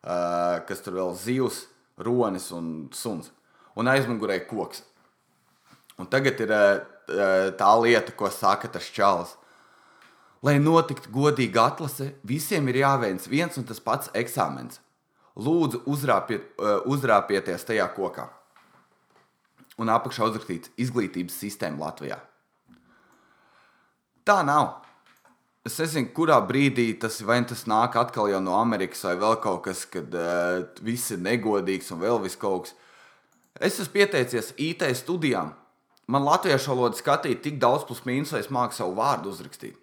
uh, 0.00 0.62
kas 0.64 0.80
tur 0.86 0.96
vēl 0.96 1.12
zivs 1.20 1.66
ronis 1.98 2.50
un 2.54 2.88
suns. 2.94 3.32
Un 3.78 3.90
aizmugurē 3.90 4.40
koks. 4.48 4.82
Un 5.98 6.06
tagad 6.10 6.40
ir 6.42 6.52
eh, 6.54 6.80
tā 7.58 7.70
lieta, 7.82 8.14
ko 8.14 8.30
saka 8.30 8.70
tas 8.70 8.86
čalis. 8.94 9.34
Lai 10.42 10.58
notiktu 10.62 11.10
godīga 11.10 11.66
atlase, 11.72 12.12
visiem 12.22 12.68
ir 12.70 12.84
jāveic 12.84 13.26
viens 13.26 13.58
un 13.58 13.66
tas 13.66 13.82
pats 13.82 14.10
eksāmens. 14.14 14.78
Lūdzu, 15.38 15.82
uzrāpiet, 15.90 16.52
eh, 16.58 16.80
uzrāpieties 16.86 17.66
tajā 17.66 17.86
kokā. 17.94 18.28
Un 19.78 19.90
apakšā 19.94 20.26
uzrakstīts 20.26 20.74
izglītības 20.78 21.38
sistēma 21.38 21.86
Latvijā. 21.86 22.18
Tā 24.26 24.42
nav. 24.46 24.87
Es 25.68 25.74
nezinu, 25.82 26.08
kurā 26.16 26.38
brīdī 26.48 26.86
tas 26.96 27.18
vai 27.28 27.42
tas 27.44 27.66
nāk 27.68 27.98
atkal 28.00 28.30
no 28.40 28.54
Amerikas 28.56 29.02
vai 29.04 29.16
vēl 29.20 29.34
kaut 29.42 29.66
kas, 29.66 29.82
kad 29.92 30.14
uh, 30.16 30.62
viss 30.80 31.12
ir 31.12 31.20
negodīgs 31.20 31.90
un 31.92 32.00
vēl 32.00 32.22
viss 32.22 32.40
kaut 32.40 32.68
kas. 32.68 32.76
Es 33.60 33.76
esmu 33.82 33.98
pieteicies 33.98 34.54
IT 34.56 34.86
studijām. 34.96 35.50
Man 36.08 36.24
latviešu 36.24 36.72
valoda 36.72 36.96
skatīja 36.96 37.42
tik 37.44 37.58
daudz 37.60 37.84
plus 37.84 38.00
mīnus, 38.08 38.32
vai 38.32 38.40
es 38.40 38.48
māku 38.54 38.78
savu 38.78 38.94
vārdu 38.96 39.28
uzrakstīt. 39.34 39.76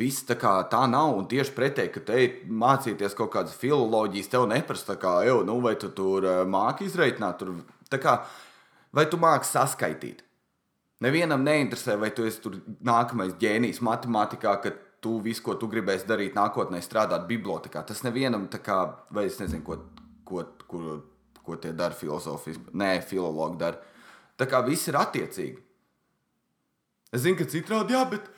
Viss 0.00 0.24
tā 0.26 0.34
kā 0.40 0.56
tā 0.72 0.80
nav, 0.90 1.12
un 1.18 1.28
tieši 1.30 1.54
pretēji, 1.54 1.92
ka 1.94 2.02
te 2.08 2.24
mācīties 2.62 3.14
kaut 3.18 3.30
kādas 3.36 3.54
filozofijas, 3.60 4.32
tev 4.32 4.48
neprasa, 4.50 4.96
kā, 4.98 5.20
jau, 5.28 5.44
nu, 5.46 5.60
vai 5.62 5.76
tu 5.78 5.92
tur 5.94 6.26
uh, 6.26 6.42
māki 6.42 6.90
kā, 8.02 8.16
vai 8.94 9.06
tu 9.10 9.18
māki 9.18 9.50
saskaitīt. 9.50 10.26
Nevienam 11.00 11.44
neinteresē, 11.46 11.96
vai 11.96 12.10
tu 12.12 12.26
esi 12.28 12.52
nākamais 12.84 13.32
ģēnijs 13.40 13.80
matemātikā, 13.84 14.52
ka 14.60 14.72
tu 15.00 15.16
visu, 15.24 15.42
ko 15.46 15.54
tu 15.56 15.68
gribēsi 15.72 16.08
darīt 16.08 16.36
nākotnē, 16.36 16.80
strādāt 16.84 17.24
bibliotekā. 17.28 17.82
Tas 17.88 18.02
nevienam, 18.04 18.44
kā, 18.52 18.80
vai 19.10 19.24
es 19.30 19.38
nezinu, 19.40 19.64
ko, 19.64 19.78
ko, 20.28 20.44
ko, 20.68 20.98
ko 21.40 21.56
tie 21.56 21.72
dara 21.76 21.96
filozofi, 21.96 22.52
nē, 22.76 22.98
filologi 23.08 23.56
dara. 23.62 23.80
Tā 24.36 24.48
kā 24.48 24.60
viss 24.66 24.90
ir 24.92 24.98
attiecīgi. 25.00 25.56
Es 27.16 27.24
zinu, 27.24 27.38
ka 27.40 27.48
citādi, 27.48 27.96
jā, 27.96 28.04
bet, 28.12 28.28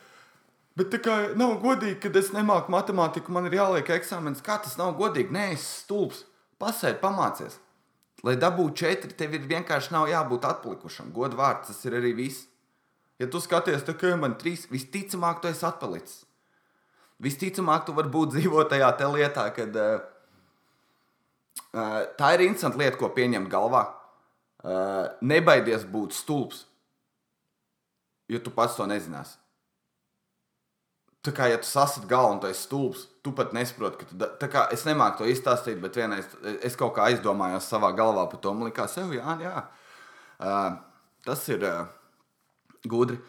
bet 0.79 0.89
tā 0.95 1.01
kā 1.03 1.17
nav 1.39 1.57
godīgi, 1.61 1.99
kad 2.07 2.15
es 2.19 2.31
nemāku 2.31 2.71
matemātiku, 2.73 3.35
man 3.35 3.51
ir 3.51 3.59
jāliek 3.59 3.91
eksāmenis. 3.97 4.41
Kā 4.45 4.55
tas 4.63 4.79
nav 4.79 4.95
godīgi? 4.99 5.35
Nē, 5.35 5.49
es 5.57 5.67
stulbs. 5.83 6.23
Pasēdi, 6.63 7.01
pamācies. 7.03 7.59
Lai 8.23 8.37
dabūtu 8.39 8.85
četri, 8.85 9.11
tev 9.19 9.35
ir 9.35 9.45
vienkārši 9.51 9.91
nav 9.91 10.07
jābūt 10.07 10.47
atpalikušam. 10.47 11.11
Godvārds, 11.11 11.67
tas 11.67 11.85
ir 11.89 11.99
arī 11.99 12.15
viss. 12.23 12.47
Ja 13.21 13.29
tu 13.29 13.41
skaties, 13.41 13.83
tā, 13.85 13.93
ka 13.97 14.15
man 14.19 14.37
trīs, 14.39 14.65
visticamāk, 14.71 15.41
tu 15.41 15.49
esi 15.51 15.65
atpalicis. 15.67 16.23
Visticamāk, 17.23 17.85
tu 17.85 17.95
vari 17.95 18.09
būt 18.11 18.33
dzīvot 18.33 18.71
tajā 18.71 18.89
lietā, 19.13 19.45
kad 19.55 19.77
uh, 19.79 20.01
tā 22.17 22.33
ir 22.35 22.47
interesanta 22.47 22.81
lieta, 22.81 22.97
ko 22.99 23.11
pieņemt 23.13 23.51
galvā. 23.51 23.85
Uh, 24.63 25.05
nebaidies 25.21 25.83
būt 25.91 26.15
stulbs, 26.15 26.63
jo 28.31 28.39
tu 28.39 28.51
pats 28.55 28.77
to 28.79 28.87
nezināsi. 28.87 29.37
Tā 31.23 31.31
kā 31.35 31.47
ja 31.51 31.59
tu 31.59 31.67
sasprāti 31.67 32.09
galvu 32.09 32.33
un 32.33 32.39
tu 32.43 32.49
esi 32.49 32.65
stulbs, 32.65 33.05
tu 33.23 33.31
pat 33.35 33.53
nesaproti, 33.55 33.99
ka 34.01 34.07
tu. 34.09 34.19
Da... 34.19 34.27
Tā 34.39 34.49
kā 34.51 34.65
es 34.75 34.83
nemāku 34.87 35.21
to 35.21 35.27
izstāstīt, 35.31 35.79
bet 35.83 35.95
vienreiz 35.99 36.27
es 36.63 36.75
kaut 36.79 36.95
kā 36.97 37.07
aizdomājos 37.11 37.69
savā 37.71 37.93
galvā 37.95 38.25
par 38.31 38.41
to. 38.43 38.51
Man 38.55 38.67
liekas, 38.67 38.95
sev, 38.97 39.13
jā, 39.15 39.37
jā. 39.43 39.67
Uh, 40.39 40.79
tas 41.23 41.45
ir. 41.53 41.63
Uh, 41.63 42.02
gudri. 42.89 43.19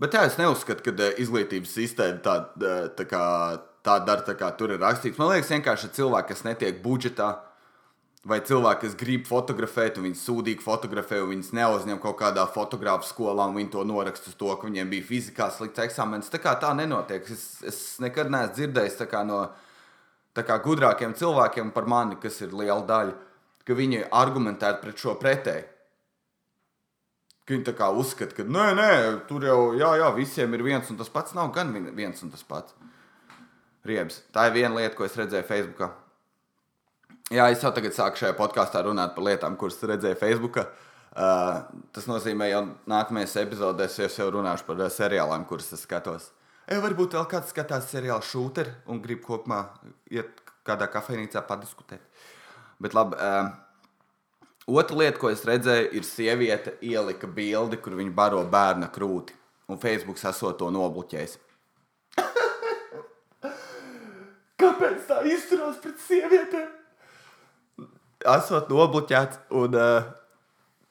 Bet 0.00 0.16
jā, 0.16 0.24
es 0.26 0.38
neuzskatu, 0.40 0.82
ka 0.84 0.94
uh, 0.94 1.16
izglītības 1.22 1.74
sistēma 1.78 2.20
tā, 2.24 2.36
uh, 2.58 2.86
tā, 2.98 3.06
kā, 3.08 3.24
tā 3.86 3.98
dara, 4.06 4.24
tā 4.26 4.34
kā 4.38 4.50
tur 4.58 4.74
ir 4.74 4.82
rakstīts. 4.82 5.20
Man 5.20 5.30
liekas, 5.30 5.52
vienkārši 5.54 5.92
cilvēki, 5.94 6.32
kas 6.32 6.46
netiek 6.46 6.80
budžetā, 6.82 7.30
vai 8.24 8.40
cilvēki, 8.44 8.86
kas 8.86 8.96
grib 8.98 9.26
fotografēt, 9.28 9.98
un 9.98 10.08
viņi 10.08 10.18
sūdīgi 10.18 10.64
fotografē, 10.64 11.20
un 11.22 11.34
viņas 11.34 11.52
neuzņem 11.56 12.00
kaut 12.02 12.16
kādā 12.20 12.46
fotografu 12.50 13.06
skolā, 13.08 13.46
un 13.50 13.58
viņi 13.58 13.72
to 13.74 13.84
noraksta 13.86 14.32
uz 14.32 14.38
to, 14.40 14.48
ka 14.56 14.68
viņiem 14.68 14.90
bija 14.92 15.08
fizikā 15.10 15.50
slikts 15.52 15.82
eksāmenis. 15.84 16.32
Tā 16.32 16.40
kā 16.42 16.56
tā 16.60 16.72
nenotiek. 16.76 17.28
Es, 17.30 17.44
es 17.66 17.82
nekad 18.02 18.32
neesmu 18.32 18.56
dzirdējis 18.56 18.98
no 19.28 19.42
kā, 20.40 20.58
gudrākiem 20.64 21.14
cilvēkiem 21.14 21.70
par 21.76 21.86
mani, 21.86 22.18
kas 22.20 22.40
ir 22.40 22.56
liela 22.56 22.82
daļa, 22.88 23.14
ka 23.64 23.76
viņi 23.76 24.08
argumentētu 24.10 24.82
pret 24.82 24.98
šo 25.04 25.14
pretēju. 25.20 25.68
Viņi 27.44 27.66
tā 27.66 27.74
kā 27.76 27.90
uzskata, 27.92 28.32
ka 28.38 28.44
nē, 28.48 28.70
nē, 28.78 28.90
tur 29.28 29.44
jau 29.44 29.58
jā, 29.76 29.90
jā, 30.00 30.06
visiem 30.16 30.54
ir 30.56 30.62
viens 30.64 30.88
un 30.88 30.96
tas 30.96 31.10
pats. 31.12 31.34
Nav 31.36 31.50
gan 31.52 31.74
viens 31.92 32.22
un 32.24 32.30
tas 32.32 32.44
pats. 32.48 32.72
Riebs. 33.84 34.22
Tā 34.32 34.46
ir 34.48 34.54
viena 34.54 34.78
lieta, 34.78 34.94
ko 34.96 35.04
es 35.04 35.16
redzēju 35.18 35.44
Facebookā. 35.44 35.90
Jā, 37.32 37.50
es 37.52 37.60
jau 37.64 37.72
tagad 37.76 37.92
sāku 37.96 38.20
šajā 38.20 38.36
podkāstā 38.38 38.80
runāt 38.86 39.12
par 39.16 39.26
lietām, 39.26 39.58
kuras 39.60 39.76
redzēju 39.80 40.16
Facebookā. 40.20 40.64
Uh, 41.14 41.60
tas 41.94 42.08
nozīmē, 42.08 42.48
ka 42.50 42.62
nākamajās 42.90 43.36
epizodēs 43.44 43.98
es 44.06 44.16
jau 44.18 44.30
runāšu 44.34 44.64
par 44.66 44.80
uh, 44.80 44.88
seriāliem, 44.90 45.44
kurus 45.48 45.68
es 45.76 45.84
skatos. 45.84 46.30
E, 46.64 46.78
varbūt 46.80 47.14
vēl 47.18 47.28
kāds 47.28 47.52
skatās 47.52 47.90
seriālu 47.92 48.24
šūteri 48.24 48.72
un 48.88 49.04
grib 49.04 49.20
kopumā 49.24 49.60
iet 50.16 50.40
kādā 50.64 50.88
kafejnīcā 50.90 51.44
padiskutēt. 51.44 52.08
Bet 52.80 52.96
labi. 52.96 53.20
Uh, 53.20 53.52
Otra 54.66 54.96
lieta, 54.96 55.18
ko 55.20 55.28
es 55.28 55.42
redzēju, 55.44 55.90
ir 55.92 56.04
sieviete 56.08 56.72
ielika 56.80 57.28
bildi, 57.28 57.76
kur 57.84 57.98
viņa 57.98 58.14
baro 58.16 58.40
bērna 58.48 58.88
krūti. 58.92 59.34
Un 59.68 59.76
Facebook 59.80 60.16
esot 60.16 60.56
to 60.60 60.70
nobloķējis. 60.72 61.36
Kāpēc 64.62 65.04
tā 65.08 65.20
izturās 65.28 65.76
pret 65.82 66.00
sievietēm? 66.06 66.70
Esot 68.34 68.70
nobloķēts, 68.72 69.36
un, 69.60 69.76
uh, 69.76 70.02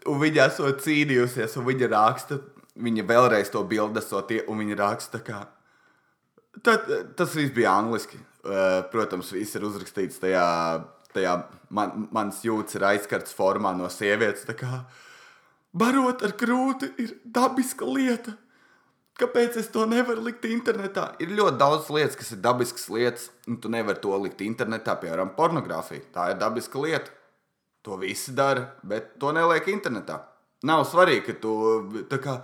un 0.09 0.21
viņa 0.21 0.45
esot 0.51 0.83
cīnījusies, 0.85 1.57
un 1.57 1.65
viņa 1.65 1.87
raksta, 1.95 2.37
viņa 2.77 3.03
vēlreiz 3.09 3.49
to 3.53 3.61
bildi 3.65 3.99
esot, 4.03 4.29
un 4.45 4.61
viņa 4.61 4.75
raksta. 4.83 5.17
Tad, 6.61 6.79
tas 7.17 7.33
viss 7.33 7.55
bija 7.55 7.73
angliski. 7.73 8.21
Uh, 8.43 8.83
protams, 8.91 9.31
viss 9.33 9.55
ir 9.55 9.63
uzrakstīts 9.65 10.19
tajā, 10.21 10.45
tajā 11.15 11.37
man, 11.73 12.07
mans 12.13 12.41
jūtas 12.45 12.77
ir 12.77 12.85
aizskarts 12.93 13.35
formā 13.37 13.73
no 13.77 13.89
sievietes. 13.91 14.45
Barot 15.73 16.23
ar 16.25 16.35
krūti 16.37 16.91
ir 17.01 17.15
dabiska 17.25 17.87
lieta. 17.89 18.35
Kāpēc 19.17 19.59
es 19.61 19.67
to 19.69 19.85
nevaru 19.85 20.23
likt 20.25 20.45
internetā? 20.49 21.11
Ir 21.21 21.35
ļoti 21.37 21.59
daudz 21.61 21.89
lietas, 21.93 22.17
kas 22.17 22.31
ir 22.33 22.39
dabiskas 22.41 22.87
lietas, 22.89 23.27
un 23.45 23.59
tu 23.61 23.69
nevari 23.69 24.01
to 24.01 24.13
likt 24.17 24.41
internetā, 24.41 24.95
piemēram, 25.01 25.35
pornogrāfija. 25.37 26.07
Tā 26.15 26.31
ir 26.31 26.39
dabiska 26.41 26.81
lieta. 26.81 27.13
To 27.85 27.99
visi 28.01 28.33
dara, 28.33 28.71
bet 28.81 29.17
to 29.21 29.33
neliek 29.35 29.67
internetā. 29.69 30.17
Nav 30.65 30.85
svarīgi, 30.89 31.25
ka 31.27 31.37
tu 31.43 31.53
tā 32.09 32.17
kā. 32.23 32.37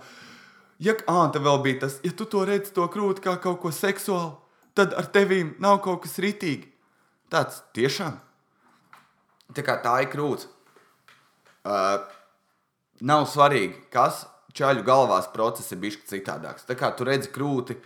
Ja, 0.80 0.94
ah, 1.10 1.26
tā 1.32 1.42
vēl 1.42 1.58
bija 1.64 1.82
tas, 1.86 1.98
ja 2.04 2.12
tu 2.16 2.26
to 2.28 2.44
redzi, 2.48 2.74
to 2.76 2.86
krūti 2.92 3.24
kā 3.24 3.34
kaut 3.42 3.58
ko 3.64 3.72
seksuālu, 3.74 4.36
tad 4.76 4.94
ar 4.96 5.08
tevīm 5.12 5.54
nav 5.60 5.80
kaut 5.84 6.04
kas 6.04 6.20
ritīgi. 6.22 6.68
Tāds 7.32 7.64
tiešām. 7.76 8.18
Tā, 9.56 9.76
tā 9.84 9.94
ir 10.04 10.10
krūts. 10.12 10.48
Uh, 11.60 12.00
nav 13.04 13.26
svarīgi, 13.28 13.86
kas 13.92 14.24
čaļu 14.56 14.84
galvās 14.86 15.30
process 15.34 15.72
ir 15.72 15.80
bijis 15.82 16.00
citādāks. 16.10 16.66
Tā 16.68 16.76
kā 16.78 16.92
tu 16.96 17.06
redzi 17.08 17.32
krūti, 17.34 17.78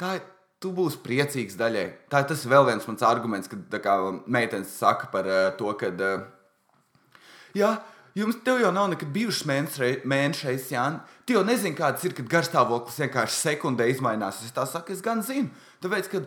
tā 0.00 0.18
ir. 0.18 0.26
Tu 0.58 0.72
būsi 0.74 0.98
priecīgs 0.98 1.54
daļai. 1.54 1.84
Tā, 2.10 2.24
ir 2.26 2.50
vēl 2.50 2.64
viens 2.66 2.86
mans 2.88 3.02
arguments, 3.06 3.46
kad 3.46 3.76
kā, 3.78 3.92
meitenes 4.26 4.72
saka 4.74 5.06
par 5.12 5.28
uh, 5.30 5.52
to, 5.54 5.70
ka, 5.78 5.92
uh, 5.94 7.20
jā, 7.54 7.68
jums 8.18 8.40
jau 8.42 8.72
nav 8.74 8.88
nekad 8.90 9.12
bijušas 9.14 9.46
mēnešreiz, 9.46 10.66
Jā, 10.74 10.88
tu 11.22 11.36
jau 11.36 11.44
nezini, 11.46 11.78
kāds 11.78 12.02
ir, 12.02 12.16
kad 12.18 12.26
garstāvoklis 12.34 12.98
vienkārši 13.04 13.38
sekundē 13.38 13.86
izmainās. 13.92 14.42
Es 14.42 14.56
tā 14.56 14.66
saku, 14.66 14.96
es 14.98 15.04
gan 15.04 15.22
zinu. 15.22 15.52
Tāpēc, 15.84 16.10
kad, 16.10 16.26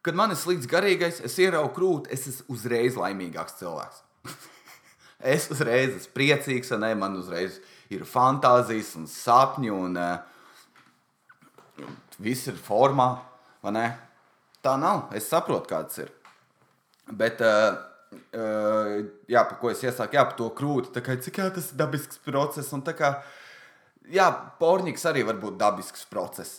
kad 0.00 0.16
man 0.16 0.32
ir 0.32 0.40
slikts 0.40 0.70
garīgais, 0.70 1.20
es 1.28 1.36
ieraugu 1.36 1.74
krūti, 1.76 2.14
es 2.16 2.24
esmu 2.32 2.56
uzreiz 2.56 2.96
laimīgāks 2.96 3.60
cilvēks. 3.60 4.00
es 5.34 5.48
uzreiz 5.52 5.94
esmu 5.96 6.14
priecīgs, 6.16 6.72
un 6.74 6.84
ne, 6.84 6.92
man 6.98 7.16
uzreiz 7.20 7.60
ir 7.92 8.04
fantāzijas 8.08 8.94
un 8.98 9.06
sapņi, 9.10 9.72
un 9.72 9.96
uh, 9.98 10.18
viss 12.18 12.50
ir 12.50 12.58
formā. 12.60 13.10
Tā 14.64 14.74
nav. 14.80 15.08
Es 15.16 15.28
saprotu, 15.30 15.68
kāds 15.70 16.00
ir. 16.02 16.12
Bet, 17.18 17.40
uh, 17.40 17.78
uh, 18.36 18.94
jā, 19.30 19.42
par 19.44 19.58
ko 19.60 19.72
es 19.72 19.82
iesāku, 19.84 20.18
jā, 20.18 20.24
par 20.28 20.36
to 20.38 20.48
krūti. 20.56 21.02
Kā, 21.04 21.16
cik 21.22 21.40
jā, 21.40 21.50
tas 21.54 21.70
ir 21.72 21.78
dabisks 21.80 22.20
process. 22.24 22.72
Un 22.76 22.82
tā 22.86 22.94
kā, 22.98 23.14
jā, 24.12 24.28
porniks 24.60 25.06
arī 25.08 25.24
var 25.28 25.38
būt 25.40 25.58
dabisks 25.60 26.04
process. 26.10 26.58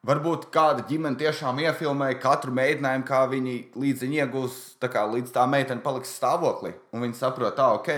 Varbūt 0.00 0.46
kāda 0.48 0.86
ģimene 0.88 1.18
tiešām 1.20 1.58
iefilmēja 1.60 2.16
katru 2.22 2.54
mēģinājumu, 2.56 3.04
kā 3.04 3.18
viņi 3.28 3.56
līdz 3.76 4.04
viņa 4.06 4.22
iegūs, 4.22 4.54
tā 4.80 4.88
kā 4.88 5.02
līdz 5.04 5.34
tā 5.34 5.44
meitene 5.44 5.84
paliks 5.84 6.14
stāvoklī. 6.16 6.72
Un 6.96 7.04
viņi 7.04 7.18
saprot, 7.18 7.52
tā, 7.58 7.66
ok, 7.76 7.90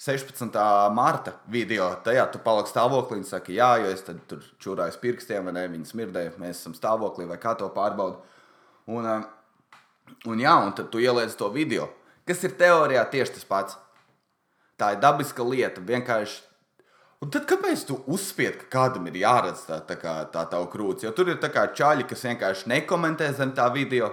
16. 0.00 0.54
marta 0.94 1.34
video, 1.50 1.88
tajā 2.06 2.28
tu 2.30 2.38
paliksi 2.44 2.70
stāvoklī 2.72 3.18
un 3.18 3.26
saki, 3.26 3.56
jā, 3.58 3.72
jo 3.82 3.90
es 3.90 4.06
tur 4.06 4.46
čurāju 4.62 5.00
pirkstiem, 5.02 5.50
vai 5.50 5.56
ne, 5.58 5.66
viņi 5.74 5.90
smirdēja, 5.90 6.36
mēs 6.38 6.62
esam 6.62 6.76
stāvoklī, 6.78 7.26
vai 7.28 7.40
kā 7.42 7.56
to 7.58 7.66
pārbaudu. 7.74 8.22
Un, 8.94 9.10
un 10.30 10.44
jā, 10.46 10.54
un 10.54 10.70
tad 10.78 10.92
tu 10.94 11.02
ieliec 11.02 11.34
to 11.34 11.50
video, 11.50 11.90
kas 12.30 12.46
ir 12.46 12.54
teorijā 12.62 13.02
tieši 13.10 13.40
tas 13.40 13.50
pats. 13.50 13.80
Tā 14.78 14.94
ir 14.94 15.02
dabiska 15.02 15.44
lieta, 15.44 15.82
vienkārši 15.82 16.46
Un 17.20 17.28
tad 17.28 17.44
kāpēc 17.44 17.82
tu 17.84 17.98
uzspied, 18.08 18.54
ka 18.62 18.68
kādam 18.72 19.10
ir 19.10 19.18
jāredz 19.20 19.66
tā, 19.66 19.76
tā, 19.84 19.98
kā, 20.00 20.14
tā 20.32 20.46
tava 20.48 20.64
krūts? 20.72 21.04
Jo 21.04 21.12
tur 21.12 21.28
ir 21.28 21.40
čaļi, 21.40 22.06
kas 22.08 22.24
vienkārši 22.24 22.70
nekomentē 22.72 23.28
zem 23.36 23.52
tā 23.52 23.66
video. 23.74 24.08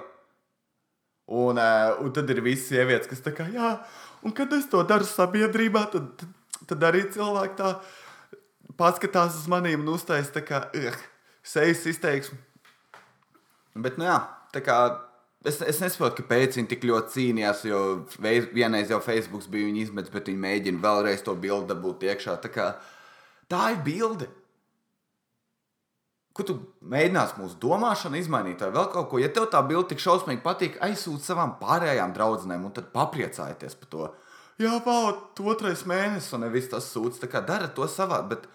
Un, 1.27 1.59
uh, 1.59 1.95
un 2.03 2.11
tad 2.15 2.29
ir 2.31 2.41
visas 2.43 2.67
sievietes, 2.67 3.07
kas 3.07 3.23
tā 3.23 3.31
kā, 3.35 3.47
jā, 3.51 3.77
un 4.23 4.31
kad 4.31 4.51
es 4.55 4.67
to 4.71 4.83
daru 4.83 5.07
sabiedrībā, 5.07 5.85
tad, 5.91 6.13
tad, 6.19 6.35
tad 6.67 6.83
arī 6.87 7.03
cilvēki 7.11 7.57
tā 7.59 7.73
paskatās 8.79 9.35
uz 9.35 9.47
maniem 9.51 9.83
un 9.83 9.95
uztaisa 9.95 10.37
tā 10.39 10.43
kā, 10.47 10.61
uh, 10.71 11.01
sejas 11.43 11.83
izteiksmi. 11.87 12.39
Bet, 13.75 13.99
nu 13.99 14.07
jā, 14.07 14.21
tā 14.55 14.63
kā 14.63 14.79
Es, 15.45 15.59
es 15.61 15.77
nesaprotu, 15.79 16.23
kāpēc 16.25 16.57
viņi 16.57 16.67
tik 16.71 16.85
ļoti 16.89 17.13
cīnījās, 17.13 17.59
jo 17.69 17.79
vienreiz 18.57 18.89
jau 18.91 18.97
Facebook 19.05 19.45
bija 19.53 19.67
viņa 19.69 19.83
izmetis, 19.83 20.11
bet 20.11 20.27
viņi 20.27 20.41
mēģina 20.43 20.81
vēlreiz 20.83 21.21
to 21.23 21.35
bildi 21.37 21.69
dabūt 21.69 22.03
iekšā. 22.09 22.33
Tā 22.43 22.49
kā, 22.51 22.65
Tā 23.51 23.71
ir 23.73 23.81
bilde. 23.85 24.27
Ko 26.37 26.45
tu 26.45 26.57
mēģināsi 26.85 27.39
mūsu 27.39 27.57
domāšanu 27.61 28.19
izmainīt, 28.19 28.61
vai 28.61 28.75
vēl 28.75 28.89
kaut 28.93 29.07
ko? 29.09 29.19
Ja 29.21 29.29
tev 29.33 29.47
tā 29.49 29.63
bilde 29.65 29.89
tik 29.93 30.03
šausmīgi 30.03 30.43
patīk, 30.43 30.75
aizsūti 30.85 31.25
savām 31.25 31.55
pārējām 31.61 32.13
draudzenēm 32.13 32.67
un 32.67 32.75
tad 32.75 32.91
papriecājieties 32.93 33.77
par 33.79 33.89
to. 33.93 34.09
Jā, 34.61 34.75
pavot, 34.85 35.37
otrais 35.49 35.83
mēnesis, 35.89 36.29
un 36.33 36.45
nevis 36.45 36.69
tas 36.69 36.85
sūdz. 36.93 37.21
Tā 37.23 37.29
kā 37.31 37.41
dara 37.45 37.69
to 37.73 37.87
savā, 37.89 38.19
bet, 38.29 38.45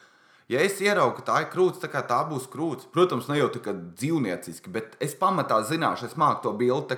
ja 0.51 0.63
es 0.63 0.79
ieraugu, 0.83 1.19
ka 1.19 1.27
tā 1.29 1.41
ir 1.43 1.51
krūts, 1.51 1.83
tā, 1.83 1.91
tā 1.91 2.21
būs 2.31 2.47
krūts. 2.53 2.87
Protams, 2.95 3.27
ne 3.31 3.41
jau 3.41 3.51
tā 3.55 3.63
kā 3.63 3.75
dzīvnieciski, 3.75 4.71
bet 4.75 4.97
es 5.03 5.15
pamatā 5.19 5.61
zināšu, 5.67 6.11
es 6.11 6.19
māku 6.19 6.45
to 6.47 6.55
bildi 6.59 6.91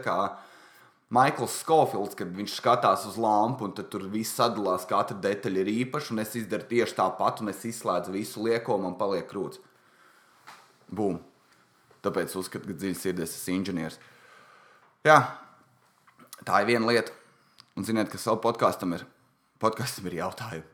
Maikls 1.13 1.59
Skofilds, 1.61 2.17
kad 2.17 2.31
viņš 2.33 2.57
skatās 2.57 3.05
uz 3.09 3.17
lampu, 3.21 3.69
un 3.69 3.75
tur 3.77 4.07
viss 4.11 4.35
sadalās, 4.39 4.87
katra 4.89 5.17
detaļa 5.21 5.63
ir 5.63 5.71
īpaša, 5.85 6.15
un 6.15 6.23
es 6.25 6.33
izdaru 6.39 6.67
tieši 6.71 6.97
tāpat, 6.97 7.43
un 7.45 7.53
es 7.53 7.65
izslēdzu 7.69 8.15
visu 8.15 8.45
lieko, 8.47 8.79
man 8.81 8.97
paliek 9.01 9.29
krūts. 9.29 9.61
Bum! 10.89 11.21
Tāpēc 12.05 12.35
uzskatu, 12.37 12.69
ka 12.69 12.77
dziļi 12.77 12.97
sirdies 12.99 13.37
esmu 13.37 13.59
inženieris. 13.59 13.99
Jā, 15.05 15.19
tā 16.45 16.63
ir 16.63 16.73
viena 16.73 16.91
lieta. 16.91 17.13
Un 17.77 17.87
ziniet, 17.87 18.11
kas 18.13 18.27
vēl 18.29 18.41
podkāstam 18.45 18.93
ir? 18.97 19.07
Podkāstam 19.61 20.09
ir 20.11 20.19
jautājumi. 20.21 20.69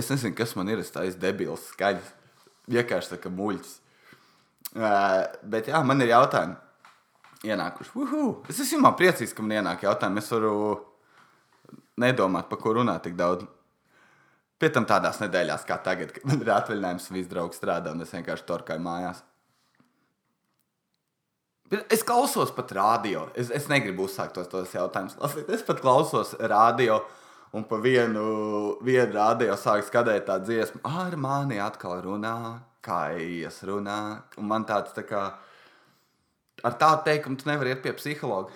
es 0.00 0.08
nezinu, 0.10 0.34
kas 0.36 0.54
man 0.56 0.72
ir. 0.72 0.80
Es 0.80 0.92
tādu 0.94 1.12
debils 1.20 1.68
skaļs. 1.72 2.12
Vienkārši 2.72 3.12
tā 3.12 3.20
kā 3.20 3.32
muļķis. 3.32 3.74
Uh, 4.74 5.20
bet 5.46 5.68
jā, 5.70 5.78
man 5.86 6.00
ir 6.02 6.14
jautājumi 6.14 6.63
ienākuši. 7.44 7.92
Uhu! 8.00 8.24
Es 8.50 8.60
esmu 8.64 8.90
priecīgs, 8.98 9.34
ka 9.36 9.44
man 9.44 9.58
ienāk 9.60 9.84
jautājumi. 9.86 10.22
Es 10.22 10.32
varu 10.32 10.54
nedomāt, 12.00 12.48
par 12.50 12.60
ko 12.62 12.74
runāt 12.78 13.04
tik 13.06 13.18
daudz. 13.18 13.46
Pie 14.58 14.70
tam 14.72 14.86
tādās 14.88 15.18
nedēļās, 15.20 15.66
kā 15.68 15.76
tagad, 15.82 16.12
kad 16.14 16.26
man 16.30 16.40
ir 16.40 16.50
atvaļinājums, 16.54 17.10
viss 17.12 17.30
draugs 17.30 17.58
strādā 17.58 17.92
un 17.92 18.04
es 18.04 18.12
vienkārši 18.14 18.46
torkāju 18.48 18.84
mājās. 18.84 19.24
Es 21.90 22.04
klausos 22.06 22.52
pat 22.54 22.70
radio. 22.76 23.26
Es, 23.34 23.50
es 23.50 23.66
negribu 23.72 24.06
uzsākt 24.06 24.36
tos, 24.36 24.48
tos 24.52 24.74
jautājumus. 24.76 25.16
Es 25.50 25.64
pat 25.66 25.80
klausos 25.82 26.34
radio, 26.38 27.00
un 27.56 27.64
pa 27.66 27.80
vienu, 27.82 28.76
vienu 28.84 29.10
radio 29.16 29.56
sāk 29.58 29.82
skatīt 29.88 30.28
tā 30.28 30.38
dziesmu. 30.44 30.84
Ar 30.86 31.16
mani 31.18 31.58
atkal 31.64 31.98
runā, 32.04 32.36
kā 32.84 33.00
ielas 33.16 33.58
runā. 33.66 33.98
Un 34.38 34.48
man 34.52 34.68
tāds 34.68 34.94
tā 34.94 35.06
kā 35.08 35.24
ar 36.64 36.72
tādu 36.80 37.04
teikumu 37.08 37.36
tu 37.38 37.44
nevari 37.48 37.70
iet 37.74 37.82
pie 37.84 37.92
psihologa. 37.96 38.50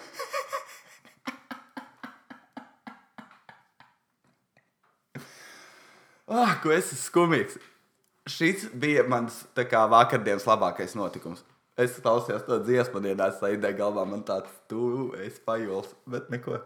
ah, 6.29 6.53
ko 6.63 6.73
es 6.73 6.87
esmu 6.93 7.05
skumīgs. 7.05 7.55
Šis 8.29 8.69
bija 8.77 9.05
mans 9.09 9.45
kā, 9.57 9.85
vakardienas 9.89 10.47
labākais 10.49 10.95
notikums. 10.99 11.45
Es 11.79 11.95
klausījos 12.03 12.43
to 12.49 12.59
dziesmu, 12.67 13.01
dienā 13.05 13.31
ideja 13.53 13.77
galvā, 13.79 14.03
man 14.09 14.25
tāds, 14.27 14.51
tu 14.69 15.13
esi 15.23 15.41
pajols, 15.47 15.95
bet 16.11 16.27
neko. 16.33 16.59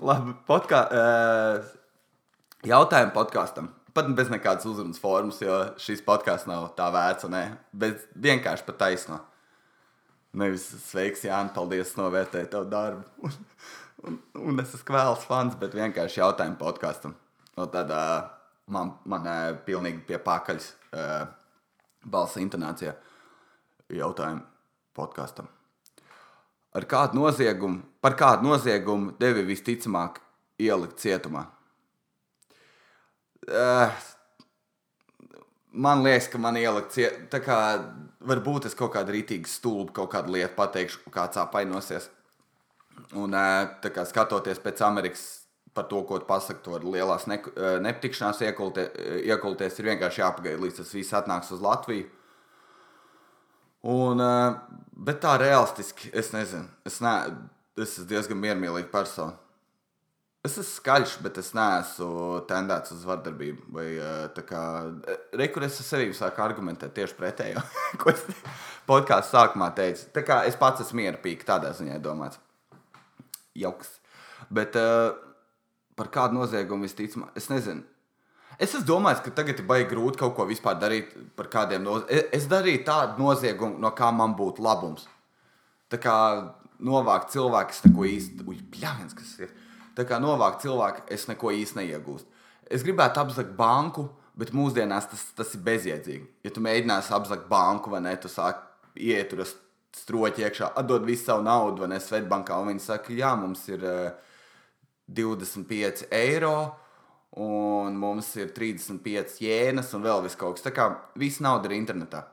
Labi, 0.00 0.32
podkā, 0.48 0.80
uh, 0.92 1.56
jautājumu 2.66 3.12
podkāstam. 3.16 3.68
Pat 3.96 4.08
bez 4.16 4.28
nekādas 4.32 4.66
uzrunas 4.68 5.00
formas, 5.00 5.40
jo 5.40 5.54
šīs 5.80 6.02
podkāsts 6.04 6.48
nav 6.48 6.70
tā 6.76 6.88
vērts, 6.92 7.28
ne? 7.32 7.44
Bet 7.72 8.08
vienkārši 8.16 8.66
pat 8.66 8.80
taisno. 8.80 9.20
Nevis 10.36 10.66
sveiks, 10.84 11.24
Jānis, 11.24 11.54
paldies, 11.56 11.94
novērtēju 11.96 12.52
tavu 12.52 12.70
darbu. 12.72 13.30
Un, 14.06 14.18
un, 14.36 14.50
un 14.52 14.60
es 14.60 14.74
esmu 14.76 14.86
kvēls 14.90 15.22
fans, 15.26 15.54
bet 15.58 15.72
vienkārši 15.74 16.20
jautājumu 16.20 16.58
podkāstam. 16.60 17.14
No 17.56 17.64
tādā 17.72 18.00
man, 18.70 18.92
man 19.08 19.24
pilnīgi 19.66 20.02
pie 20.06 20.18
pakaļas 20.22 20.66
uh, 20.92 21.24
balss 22.04 22.36
intonācijā 22.38 22.92
jautājumu 23.96 24.44
podkāstam. 24.94 25.48
Ar 26.76 26.86
kādu 26.86 27.22
noziegumu, 27.22 27.80
par 28.04 28.18
kādu 28.20 28.50
noziegumu 28.50 29.16
devi 29.18 29.46
visticamāk 29.48 30.20
ielikt 30.60 31.00
cietumā? 31.02 31.46
Uh, 33.48 33.88
man 35.72 36.04
liekas, 36.04 36.28
ka 36.30 36.42
man 36.42 36.60
ielikt 36.60 36.92
cietumā 36.98 37.62
varbūt 38.26 38.68
es 38.68 38.76
kaut 38.78 38.92
kādu 38.96 39.14
rītīgu 39.14 39.48
stulbu, 39.50 39.94
kaut 39.96 40.12
kādu 40.12 40.34
lietu 40.36 40.54
pateikšu, 40.58 41.10
kāds 41.14 41.40
apvainosies. 41.40 42.10
Un 43.16 43.34
tā 43.82 43.92
kā 43.92 44.06
skatoties 44.08 44.60
pēc 44.64 44.82
Amerikas 44.86 45.24
par 45.76 45.84
to, 45.90 46.00
ko 46.08 46.18
tu 46.18 46.28
pasaki, 46.28 46.62
to 46.64 46.78
lielās 46.80 47.26
ne, 47.28 47.36
nepatikšanās 47.84 48.40
iekultie, 48.48 48.86
iekulties, 49.28 49.76
ir 49.76 49.90
vienkārši 49.90 50.22
jāpagaida, 50.22 50.60
līdz 50.62 50.78
tas 50.80 50.94
viss 50.96 51.16
atnāks 51.16 51.52
uz 51.52 51.64
Latviju. 51.64 52.06
Un, 53.86 54.22
bet 55.06 55.20
tā 55.22 55.36
realistiski, 55.38 56.08
es 56.16 56.32
nezinu, 56.34 56.66
es, 56.88 56.96
ne, 57.04 57.12
es 57.76 57.92
esmu 57.92 58.08
diezgan 58.10 58.40
miermīlīga 58.40 58.88
persona. 58.90 59.36
Es 60.46 60.54
esmu 60.54 60.64
skaļš, 60.68 61.16
bet 61.24 61.38
es 61.40 61.48
neesmu 61.56 62.36
tendēts 62.46 62.92
uz 62.94 63.02
vardarbību. 63.08 63.64
Vai, 63.74 63.86
kā, 64.46 64.62
rekur 65.40 65.66
es 65.66 65.80
ar 65.82 65.88
sevi 65.88 66.12
sāku 66.14 66.44
argumentēt 66.44 66.94
tieši 66.94 67.16
pretējo, 67.18 67.62
ko 68.02 68.12
es 68.12 68.22
podkāstu 68.86 69.34
sākumā 69.34 69.72
teicu. 69.74 70.06
Tā 70.14 70.22
kā 70.26 70.44
es 70.46 70.58
pats 70.60 70.84
esmu 70.84 71.02
mieru 71.02 71.18
pīk, 71.24 71.42
tādā 71.48 71.72
ziņā 71.74 71.98
domāts. 72.04 72.38
Jauks. 73.58 73.96
Bet 74.52 74.76
uh, 74.78 75.16
par 75.98 76.12
kādu 76.14 76.38
noziegumu 76.38 76.86
visticamāk, 76.86 77.34
es 77.40 77.50
nezinu. 77.50 77.82
Es 78.56 78.70
esmu 78.70 78.86
domājis, 78.88 79.24
ka 79.24 79.34
tagad 79.36 79.58
ir 79.60 79.68
baigi 79.68 79.90
grūti 79.90 80.20
kaut 80.20 80.36
ko 80.36 80.46
vispār 80.48 80.78
darīt 80.80 81.10
par 81.36 81.50
kādiem 81.52 81.82
noziegumiem. 81.84 82.30
Es 82.36 82.46
darīju 82.48 82.86
tādu 82.86 83.24
noziegumu, 83.24 83.80
no 83.82 83.90
kā 83.96 84.12
man 84.14 84.36
būtu 84.38 84.64
labums. 84.64 85.08
Tā 85.92 85.98
kā 86.00 86.14
novākt 86.86 87.34
cilvēku, 87.34 87.72
kas 87.72 87.84
neko 87.84 88.06
īsti, 88.08 88.46
ui, 88.48 88.60
bļāviens, 88.72 89.16
kas 89.16 89.34
ir 89.44 89.52
Tā 89.96 90.04
kā 90.04 90.18
novākt 90.20 90.64
cilvēku, 90.66 91.06
es 91.12 91.24
neko 91.30 91.52
īsti 91.56 91.80
neiegūstu. 91.80 92.28
Es 92.68 92.84
gribētu 92.84 93.22
apzakt 93.22 93.54
banku, 93.56 94.08
bet 94.36 94.52
mūsdienās 94.52 95.08
tas, 95.08 95.22
tas 95.38 95.54
ir 95.56 95.62
bezjēdzīgi. 95.64 96.26
Ja 96.44 96.52
tu 96.52 96.62
mēģināsi 96.64 97.14
apzakt 97.16 97.46
banku, 97.48 97.92
vai 97.94 98.02
ne, 98.04 98.12
tu 98.20 98.28
sāki 98.28 99.08
iet 99.08 99.30
tur 99.32 99.46
stroķi 99.96 100.44
iekšā, 100.44 100.72
atdod 100.76 101.06
visu 101.08 101.24
savu 101.30 101.46
naudu, 101.46 101.84
vai 101.84 101.94
ne, 101.94 102.00
Svetbankā, 102.02 102.58
un 102.60 102.74
viņi 102.74 102.84
saka, 102.84 103.14
jā, 103.16 103.32
mums 103.40 103.62
ir 103.70 103.84
uh, 103.86 104.10
eh, 104.10 104.34
25 105.16 106.10
eiro, 106.12 106.56
un 107.40 107.96
mums 108.00 108.28
ir 108.40 108.52
35 108.56 109.40
jēnas, 109.44 109.94
un 109.96 110.04
vēl 110.04 110.28
kaut 110.36 110.58
kas. 110.58 110.66
Tā 110.66 110.72
kā 110.76 110.90
viss 111.16 111.40
nauda 111.44 111.70
ir 111.70 111.78
internetā. 111.78 112.26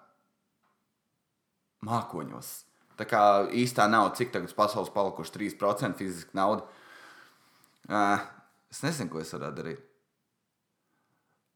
Mākoņos. 1.83 2.53
Tā 2.99 3.07
kā 3.09 3.21
īstā 3.51 3.87
nauda, 3.89 4.15
cik 4.19 4.31
tagad 4.35 4.53
pasaules 4.55 4.91
palikuši 4.93 5.35
3% 5.39 5.99
fiziski 5.99 6.37
nauda. 6.37 6.67
Es 7.89 8.81
nezinu, 8.83 9.11
ko 9.11 9.21
es 9.21 9.33
varētu 9.35 9.59
darīt. 9.59 9.81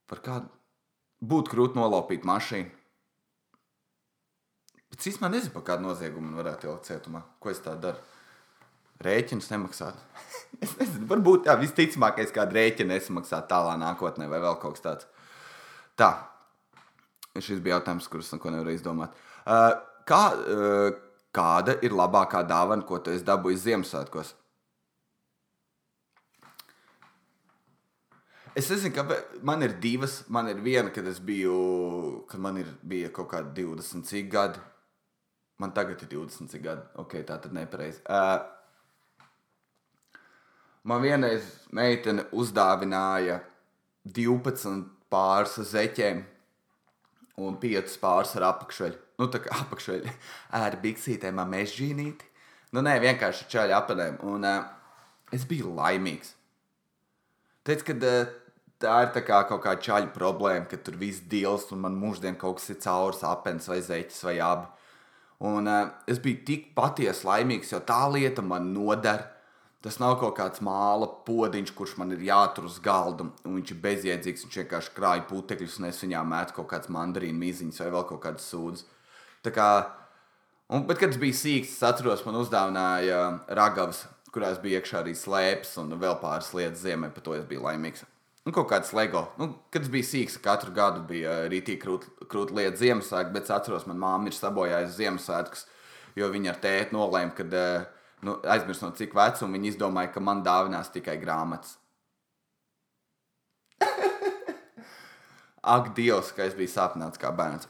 Par 0.07 0.21
kādu 0.23 0.51
būtu 1.23 1.53
grūti 1.53 1.79
nolaupīt 1.79 2.27
mašīnu. 2.27 2.69
Bet 4.87 5.01
es 5.01 5.09
īstenībā 5.11 5.31
nezinu, 5.33 5.53
par 5.55 5.65
kādu 5.67 5.87
noziegumu 5.87 6.29
man 6.29 6.39
varētu 6.41 6.69
ielikt 6.69 6.87
cietumā. 6.87 7.23
Ko 7.43 7.51
es 7.51 7.59
tādu 7.63 7.89
daru? 7.89 8.03
Rēķinus 9.03 9.49
nemaksāt. 9.51 9.97
es 10.63 10.73
nezinu, 10.79 11.07
varbūt 11.09 11.45
tā 11.47 11.57
visticamākais, 11.59 12.31
kāda 12.35 12.57
rēķina 12.57 12.95
nesamaksāt 12.95 13.49
tālāk 13.51 13.77
nākotnē, 13.83 14.29
vai 14.31 14.39
vēl 14.43 14.57
kaut 14.61 14.77
kas 14.77 14.85
tāds. 14.85 15.09
Tā. 15.99 16.11
Šis 17.37 17.59
bija 17.61 17.77
jautājums, 17.77 18.07
kurus 18.09 18.31
neko 18.33 18.49
nevarēju 18.53 18.79
izdomāt. 18.79 19.13
Uh, 19.45 19.75
kā, 20.09 20.23
uh, 20.33 20.87
kāda 21.35 21.77
ir 21.85 21.93
labākā 21.93 22.41
dāvana, 22.49 22.85
ko 22.87 22.97
tu 22.97 23.13
esi 23.13 23.25
dabūjis 23.27 23.67
Ziemassvētkos? 23.67 24.33
Es 28.57 28.71
nezinu, 28.71 28.89
ka 28.95 29.03
man 29.45 29.61
ir 29.61 29.75
divas. 29.77 30.23
Man 30.33 30.47
ir 30.49 30.61
viena, 30.65 30.89
kad 30.89 31.05
es 31.05 31.19
biju, 31.21 32.23
kad 32.29 32.41
man 32.41 32.57
ir, 32.57 32.69
bija 32.81 33.11
kaut 33.13 33.29
kādi 33.29 33.61
20 33.61 34.07
cik 34.09 34.31
gadi. 34.33 34.61
Man 35.61 35.73
tagad 35.77 36.01
ir 36.01 36.09
20 36.09 36.49
cik 36.49 36.63
gadi. 36.65 36.85
Ok, 36.97 37.19
tā 37.27 37.37
tad 37.43 37.53
nepareizi. 37.53 38.01
Uh, 38.09 38.41
man 40.89 41.03
vienreiz 41.05 41.45
meitene 41.69 42.25
uzdāvināja 42.33 43.43
12 44.17 44.87
pāris 45.13 45.59
zeķiem 45.69 46.23
un 47.37 47.59
5 47.61 47.99
pāris 48.01 48.33
ar 48.39 48.47
apakšveļu. 48.55 48.97
Nu, 49.21 49.29
tā 49.33 49.43
kā 49.45 49.53
apakšveļu 49.67 50.15
ar 50.63 50.79
biksītēm, 50.81 51.43
mežģīnīti. 51.53 52.33
Nu, 52.73 52.81
nē, 52.81 52.97
vienkārši 53.05 53.45
čaļi 53.53 53.77
apanēm. 53.77 54.17
Un 54.33 54.49
uh, 54.49 54.65
es 55.29 55.45
biju 55.45 55.77
laimīgs. 55.77 56.33
Teicu, 57.67 57.91
ka 57.91 57.97
uh, 58.01 58.35
tā 58.81 58.97
ir 59.05 59.13
tā 59.15 59.23
kā 59.25 59.41
kaut 59.49 59.63
kāda 59.65 59.83
čaļa 59.83 60.11
problēma, 60.15 60.67
ka 60.69 60.79
tur 60.81 60.97
viss 60.99 61.23
dilst 61.29 61.73
un 61.73 61.81
man 61.85 61.97
mūždien 61.97 62.37
kaut 62.39 62.59
kas 62.59 62.69
ir 62.73 62.81
caurs, 62.83 63.23
apelsīns 63.25 63.69
vai 63.71 63.79
zeķis 63.85 64.25
vai 64.27 64.35
abi. 64.43 64.67
Un 65.47 65.69
uh, 65.69 65.89
es 66.09 66.21
biju 66.21 66.41
tik 66.45 66.71
patiesi 66.77 67.27
laimīgs, 67.27 67.73
jo 67.73 67.81
tā 67.85 67.99
lieta 68.13 68.41
man 68.45 68.71
noder. 68.73 69.27
Tas 69.85 69.99
nav 70.01 70.15
kaut 70.17 70.33
kāds 70.39 70.63
māla 70.65 71.05
podziņš, 71.27 71.71
kurš 71.77 71.93
man 72.01 72.15
ir 72.15 72.23
jātur 72.25 72.65
uz 72.65 72.79
galda, 72.83 73.27
un 73.45 73.59
viņš 73.59 73.75
ir 73.75 73.79
bezjēdzīgs. 73.83 74.47
Viņš 74.47 74.57
vienkārši 74.63 74.93
krāja 74.95 75.27
putekļus, 75.29 75.77
un 75.79 75.91
es 75.91 76.01
viņā 76.01 76.23
metu 76.25 76.57
kaut 76.57 76.71
kādas 76.73 76.89
mandarīnu 76.91 77.37
miziņas 77.37 77.83
vai 77.83 77.91
vēl 77.93 78.07
kaut 78.09 78.23
kādas 78.25 78.49
sūdzes. 78.49 78.89
Tā 79.45 79.53
kā, 79.53 79.69
un, 80.73 80.87
bet, 80.89 80.97
kad 80.97 81.13
es 81.13 81.21
biju 81.21 81.37
sīgs, 81.37 81.77
es 81.77 81.85
atceros, 81.85 82.25
man 82.25 82.41
uzdāvināja 82.41 83.21
ragavas, 83.61 84.07
kurās 84.33 84.57
bija 84.65 84.81
iekšā 84.81 85.03
arī 85.05 85.13
slēpes 85.15 85.77
un 85.85 85.93
vēl 86.01 86.17
pāris 86.25 86.51
lietas 86.57 86.81
ziemē, 86.81 87.13
par 87.13 87.29
to 87.29 87.37
es 87.37 87.45
biju 87.47 87.69
laimīgs. 87.69 88.03
Nu, 88.47 88.53
kaut 88.55 88.69
kāds 88.71 88.93
LEGO. 88.95 89.25
Nu, 89.35 89.49
kad 89.75 89.83
es 89.83 89.89
biju 89.91 90.07
sīgs, 90.07 90.37
katru 90.39 90.71
gadu 90.71 91.01
bija 91.09 91.33
rītīgi 91.51 91.81
krūti 91.81 92.27
krūt 92.31 92.53
lieta 92.55 92.79
Ziemassvētku, 92.79 93.33
bet 93.35 93.43
es 93.43 93.51
atceros, 93.51 93.83
man 93.89 93.97
māma 93.99 94.29
ir 94.29 94.35
sabojājusi 94.37 95.01
Ziemassvētkus, 95.01 95.65
jo 96.15 96.29
viņa 96.31 96.53
ar 96.53 96.59
tēti 96.63 96.95
nolēma, 96.95 97.33
ka 97.35 97.43
eh, 97.43 97.81
nu, 98.23 98.37
aizmirst 98.47 98.85
no 98.85 98.93
cik 98.95 99.11
vecuma 99.17 99.57
viņa 99.57 99.67
izdomāja, 99.73 100.13
ka 100.13 100.23
man 100.23 100.45
dāvinās 100.45 100.93
tikai 100.93 101.17
grāmatas. 101.19 101.73
Ak, 105.75 105.89
Dievs, 105.97 106.29
ka 106.37 106.47
es 106.47 106.55
biju 106.55 106.71
sāpināts 106.71 107.19
kā 107.19 107.33
bērns. 107.35 107.67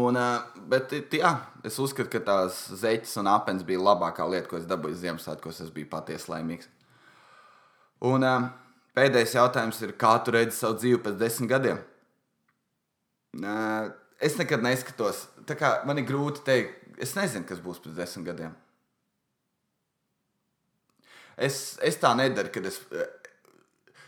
Un, 0.00 0.18
eh, 0.18 0.56
bet, 0.72 0.96
jā, 1.14 1.30
es 1.70 1.78
uzskatu, 1.78 2.10
ka 2.16 2.24
tās 2.32 2.64
zeķes 2.82 3.14
un 3.22 3.30
apelsīns 3.30 3.68
bija 3.68 3.84
labākā 3.92 4.26
lieta, 4.26 4.50
ko 4.50 4.58
es 4.58 4.66
dabūju 4.66 4.98
Ziemassvētkos. 5.04 5.62
Es 5.68 5.70
biju 5.78 5.86
patiesi 5.94 6.34
laimīgs. 6.34 6.66
Un, 8.10 8.26
uh, 8.26 8.50
Pēdējais 8.96 9.36
jautājums 9.36 9.78
ir, 9.84 9.94
kā 9.98 10.16
tu 10.24 10.34
redzi 10.34 10.56
savu 10.56 10.78
dzīvi 10.80 11.02
pēc 11.04 11.18
desmit 11.20 11.50
gadiem? 11.52 11.78
Es 14.20 14.36
nekad 14.38 14.64
neskatos. 14.64 15.28
Man 15.86 16.02
ir 16.02 16.08
grūti 16.08 16.42
pateikt, 16.42 16.74
es 17.00 17.14
nezinu, 17.16 17.46
kas 17.48 17.62
būs 17.62 17.80
pēc 17.84 17.94
desmit 17.96 18.32
gadiem. 18.32 18.56
Es, 21.40 21.78
es 21.86 21.96
tā 21.96 22.12
nedaru, 22.18 22.50
kad 22.52 22.66
es. 22.68 22.80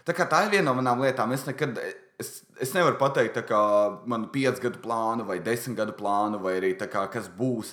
Tā, 0.04 0.12
tā 0.12 0.42
ir 0.44 0.52
viena 0.52 0.68
no 0.68 0.76
manām 0.80 1.00
lietām. 1.00 1.32
Es 1.32 1.46
nekad. 1.48 1.78
Es, 2.20 2.42
es 2.60 2.74
nevaru 2.76 2.98
pateikt, 3.00 3.40
kā 3.48 3.60
man 4.06 4.26
ir 4.26 4.34
piecu 4.34 4.66
gadu 4.66 4.82
plānu, 4.82 5.24
vai 5.26 5.40
desmit 5.42 5.78
gadu 5.78 5.94
plānu, 5.96 6.38
vai 6.42 6.58
arī 6.58 6.74
kā, 6.76 7.06
kas 7.10 7.30
būs. 7.38 7.72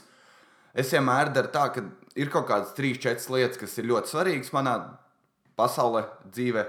Es 0.73 0.93
vienmēr 0.95 1.33
daru 1.35 1.51
tā, 1.53 1.65
ka 1.75 1.83
ir 2.17 2.31
kaut 2.33 2.47
kādas 2.49 2.71
trīs, 2.77 3.01
četras 3.01 3.27
lietas, 3.29 3.59
kas 3.59 3.75
ir 3.77 3.89
ļoti 3.89 4.13
svarīgas 4.13 4.53
manā 4.55 4.77
pasaulē, 5.59 6.05
dzīvē. 6.31 6.63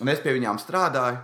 Un 0.00 0.12
es 0.12 0.22
pie 0.22 0.36
viņām 0.36 0.60
strādāju. 0.62 1.18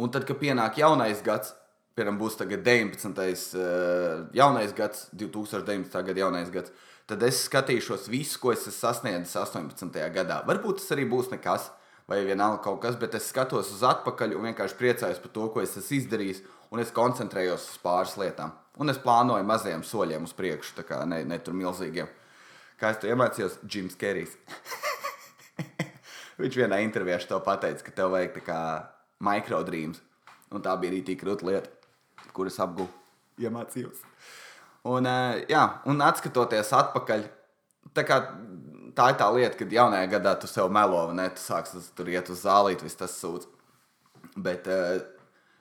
Un 0.00 0.12
tad, 0.12 0.24
kad 0.28 0.38
pienāk 0.40 0.78
jaunais 0.80 1.18
gads, 1.24 1.52
piemēram, 1.98 2.20
būs 2.20 2.38
19. 2.40 3.10
Uh, 3.58 4.22
jaunais 4.36 4.72
gads, 4.76 5.08
2019. 5.12 5.92
gada 6.06 6.22
jaunais 6.22 6.52
gads, 6.54 6.72
tad 7.10 7.26
es 7.26 7.42
skatīšos 7.48 8.06
visu, 8.08 8.38
ko 8.40 8.54
es 8.54 8.62
esmu 8.64 8.76
sasniedzis 8.78 9.36
18. 9.36 9.98
gadā. 10.14 10.40
Varbūt 10.48 10.80
tas 10.80 10.94
arī 10.94 11.04
būs 11.10 11.28
nekas, 11.34 11.68
vai 12.08 12.22
vienalga 12.26 12.62
kaut 12.64 12.80
kas, 12.82 12.96
bet 12.98 13.14
es 13.18 13.28
skatos 13.30 13.74
uz 13.74 13.82
atpakaļ 13.86 14.36
un 14.38 14.48
vienkārši 14.48 14.78
priecājos 14.78 15.20
par 15.22 15.34
to, 15.34 15.50
ko 15.52 15.62
es 15.62 15.76
esmu 15.76 15.98
izdarījis, 15.98 16.40
un 16.70 16.82
es 16.82 16.94
koncentrējos 16.94 17.68
uz 17.74 17.82
pāris 17.82 18.16
lietām. 18.18 18.54
Un 18.80 18.88
es 18.88 19.02
plānoju 19.02 19.44
maziem 19.44 19.84
soļiem 19.84 20.24
uz 20.24 20.32
priekšu, 20.38 20.78
tā 20.78 20.86
kā 20.88 21.02
ne, 21.04 21.20
ne 21.28 21.38
tur 21.42 21.58
milzīgiem. 21.58 22.08
Kā 22.80 22.94
es 22.94 23.02
to 23.02 23.10
iemācījos, 23.10 23.60
Jims 23.68 23.98
Kerijs. 24.00 24.38
Viņš 26.40 26.56
vienā 26.62 26.80
intervijā 26.84 27.20
to 27.28 27.40
pateica, 27.44 27.84
ka 27.84 27.92
tev 27.94 28.14
vajag 28.14 28.38
tā 28.38 28.44
kā 28.46 28.60
microdreams. 29.24 30.00
Un 30.50 30.64
tā 30.64 30.72
bija 30.80 30.90
arī 30.90 31.02
tik 31.06 31.20
krūta 31.22 31.46
lieta, 31.46 31.70
kuras 32.34 32.58
apgūstu, 32.62 32.96
iemācījos. 33.44 34.00
Un, 34.90 35.06
uh, 35.06 35.36
jā, 35.50 35.62
un 35.90 36.00
atskatoties 36.02 36.72
atpakaļ, 36.74 37.22
tā, 37.94 38.04
kā, 38.08 38.18
tā 38.96 39.10
ir 39.12 39.18
tā 39.20 39.28
lieta, 39.36 39.58
kad 39.60 39.76
jaunajā 39.76 40.08
gadā 40.16 40.34
tu 40.40 40.50
sev 40.50 40.72
melo, 40.72 41.04
un 41.12 41.20
tu 41.36 41.42
sāksi 41.42 41.82
tur 41.96 42.10
iet 42.10 42.32
uz 42.32 42.42
zālīt, 42.46 42.82
viss 42.82 42.98
tas 42.98 43.14
sūdz. 43.20 43.46
Bet, 44.40 44.66
uh, 44.66 44.98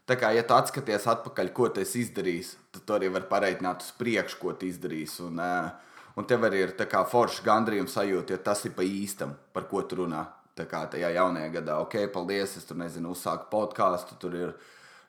tā 0.10 0.18
kā, 0.18 0.32
ja 0.34 0.46
tu 0.48 0.58
atskaties 0.58 1.06
atpakaļ, 1.13 1.54
ko 1.54 1.70
tu 1.70 1.84
esi 1.84 2.06
izdarījis, 2.08 2.56
tad 2.74 2.88
tu 2.88 2.98
arī 2.98 3.12
vari 3.13 3.30
pareiķināt 3.30 3.86
uz 3.86 3.94
priekšu, 4.00 4.42
ko 4.42 4.56
tu 4.56 4.72
izdarīsi. 4.72 5.22
Un, 5.28 5.44
uh, 5.44 6.10
un 6.18 6.26
tev 6.26 6.48
arī 6.48 6.65
ir 6.65 6.76
forša 7.13 7.46
gandrījuma 7.46 7.92
sajūta, 7.92 8.34
ja 8.34 8.42
tas 8.50 8.65
ir 8.65 8.74
pa 8.74 8.88
īstam, 8.88 9.36
par 9.54 9.70
ko 9.70 9.84
tu 9.84 10.02
runā. 10.02 10.26
Tā 10.60 10.67
kā 10.67 10.84
tajā 10.91 11.13
jaunajā 11.15 11.54
gadā, 11.56 11.80
ok, 11.86 12.02
paldies, 12.12 12.58
es 12.60 12.67
tur 12.67 12.78
nezinu, 12.82 13.13
uzsāku 13.15 13.48
podkāstu, 13.54 14.19
tur 14.19 14.36
ir 14.36 14.54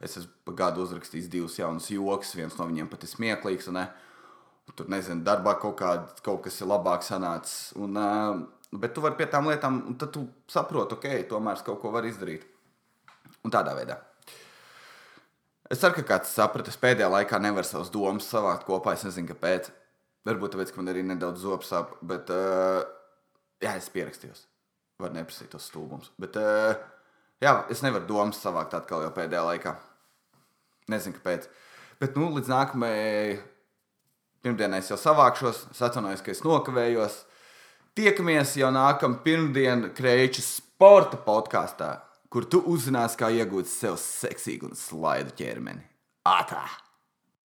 Es 0.00 0.16
esmu 0.16 0.54
gadu 0.56 0.80
uzrakstījis 0.86 1.28
divus 1.28 1.58
jaunus 1.58 1.90
joks, 1.92 2.32
viens 2.38 2.54
no 2.56 2.66
viņiem 2.70 2.88
pat 2.88 3.02
ir 3.04 3.10
smieklīgs. 3.12 3.68
Un, 3.68 3.82
un 3.84 4.76
tur, 4.76 4.88
nezinu, 4.92 5.20
darbā 5.26 5.58
kaut, 5.60 5.76
kā, 5.80 5.90
kaut 6.24 6.40
kas 6.46 6.56
ir 6.62 6.70
labāk 6.70 7.04
sanācis. 7.04 7.74
Un, 7.76 7.98
uh, 8.00 8.78
bet 8.80 8.94
tu 8.96 9.04
vari 9.04 9.18
pie 9.18 9.28
tām 9.28 9.50
lietām, 9.50 9.82
un 9.90 9.98
tad 10.00 10.14
tu 10.14 10.24
saproti, 10.48 10.96
ok, 10.96 11.26
tomēr 11.28 11.60
es 11.60 11.66
kaut 11.66 11.82
ko 11.82 11.92
varu 11.92 12.08
izdarīt. 12.08 12.48
Un 13.44 13.52
tādā 13.52 13.76
veidā. 13.76 13.98
Es 15.70 15.78
ceru, 15.82 16.00
ka 16.00 16.06
kāds 16.16 16.32
sapratis, 16.34 16.80
pēdējā 16.80 17.10
laikā 17.12 17.38
nevar 17.38 17.68
savas 17.68 17.92
domas 17.92 18.26
savākt 18.26 18.64
kopā. 18.66 18.96
Es 18.96 19.04
nezinu, 19.06 19.28
kāpēc. 19.34 19.68
Varbūt 20.26 20.56
tāpēc, 20.56 20.72
ka 20.72 20.80
man 20.80 20.92
arī 20.92 21.04
nedaudz 21.06 21.44
zops 21.44 21.70
sāp, 21.72 21.92
bet 22.04 22.32
uh, 22.32 22.80
jā, 23.62 23.76
es 23.76 23.92
pierakstījos. 23.92 24.49
Var 25.00 25.14
neprasīt 25.14 25.50
tos 25.52 25.68
stulbumus. 25.70 26.10
Bet 26.20 26.36
uh, 26.40 26.74
jā, 27.42 27.54
es 27.72 27.80
nevaru 27.84 28.08
domas 28.08 28.40
savākt 28.42 28.76
atkal 28.76 29.04
jau 29.06 29.12
pēdējā 29.16 29.46
laikā. 29.46 29.74
Nezinu, 30.90 31.16
kāpēc. 31.18 31.46
Bet 32.00 32.18
nu, 32.18 32.30
līdz 32.34 32.50
nākamajai 32.50 33.38
pirmdienai 34.44 34.82
es 34.82 34.90
jau 34.92 34.98
savākšos. 35.00 35.66
Es 35.74 35.82
atvainojos, 35.84 36.24
ka 36.24 36.34
es 36.34 36.44
nokavējos. 36.44 37.22
Tiekamies 37.98 38.54
jau 38.60 38.70
nākamā 38.74 39.22
pirmdiena 39.24 39.90
Kreiča 39.96 40.44
sporta 40.46 41.18
podkāstā, 41.20 41.94
kur 42.32 42.46
tu 42.48 42.62
uzzināsi, 42.70 43.18
kā 43.20 43.32
iegūt 43.40 43.68
sev 43.68 43.98
seksīgu 44.00 44.70
un 44.70 44.78
slaidu 44.78 45.34
ķermeni. 45.40 45.84
Ātrāk! 46.28 46.89